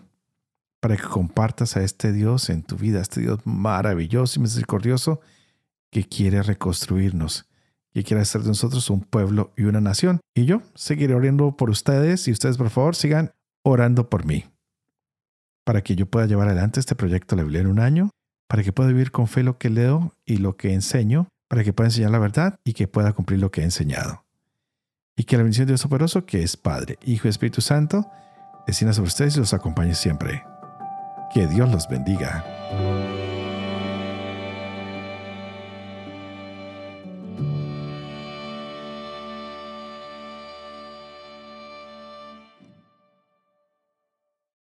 para 0.80 0.96
que 0.96 1.02
compartas 1.02 1.76
a 1.76 1.82
este 1.82 2.12
Dios 2.12 2.50
en 2.50 2.62
tu 2.62 2.76
vida, 2.76 3.00
este 3.00 3.20
Dios 3.20 3.40
maravilloso 3.44 4.38
y 4.38 4.42
misericordioso 4.42 5.20
que 5.90 6.04
quiere 6.04 6.42
reconstruirnos 6.42 7.48
y 7.94 8.04
quiere 8.04 8.22
hacer 8.22 8.42
de 8.42 8.48
nosotros 8.48 8.88
un 8.90 9.02
pueblo 9.02 9.52
y 9.56 9.64
una 9.64 9.80
nación. 9.80 10.20
Y 10.34 10.44
yo 10.44 10.62
seguiré 10.74 11.14
orando 11.14 11.56
por 11.56 11.70
ustedes 11.70 12.26
y 12.28 12.32
ustedes 12.32 12.56
por 12.56 12.70
favor 12.70 12.96
sigan 12.96 13.32
orando 13.62 14.08
por 14.08 14.24
mí. 14.24 14.44
Para 15.64 15.82
que 15.82 15.94
yo 15.94 16.06
pueda 16.06 16.26
llevar 16.26 16.48
adelante 16.48 16.80
este 16.80 16.96
proyecto 16.96 17.36
la 17.36 17.42
Biblia 17.42 17.60
en 17.60 17.66
un 17.68 17.78
año, 17.78 18.10
para 18.52 18.62
que 18.62 18.70
pueda 18.70 18.90
vivir 18.90 19.12
con 19.12 19.28
fe 19.28 19.42
lo 19.42 19.56
que 19.56 19.70
leo 19.70 20.12
y 20.26 20.36
lo 20.36 20.58
que 20.58 20.74
enseño, 20.74 21.26
para 21.48 21.64
que 21.64 21.72
pueda 21.72 21.88
enseñar 21.88 22.10
la 22.10 22.18
verdad 22.18 22.60
y 22.64 22.74
que 22.74 22.86
pueda 22.86 23.14
cumplir 23.14 23.40
lo 23.40 23.50
que 23.50 23.62
he 23.62 23.64
enseñado. 23.64 24.26
Y 25.16 25.24
que 25.24 25.38
la 25.38 25.42
bendición 25.42 25.66
de 25.66 25.70
Dios 25.70 25.80
Superoso, 25.80 26.26
que 26.26 26.42
es 26.42 26.58
Padre, 26.58 26.98
Hijo 27.02 27.28
y 27.28 27.30
Espíritu 27.30 27.62
Santo, 27.62 28.10
descienda 28.66 28.92
sobre 28.92 29.08
ustedes 29.08 29.36
y 29.36 29.38
los 29.38 29.54
acompañe 29.54 29.94
siempre. 29.94 30.44
Que 31.32 31.46
Dios 31.46 31.72
los 31.72 31.88
bendiga. 31.88 32.44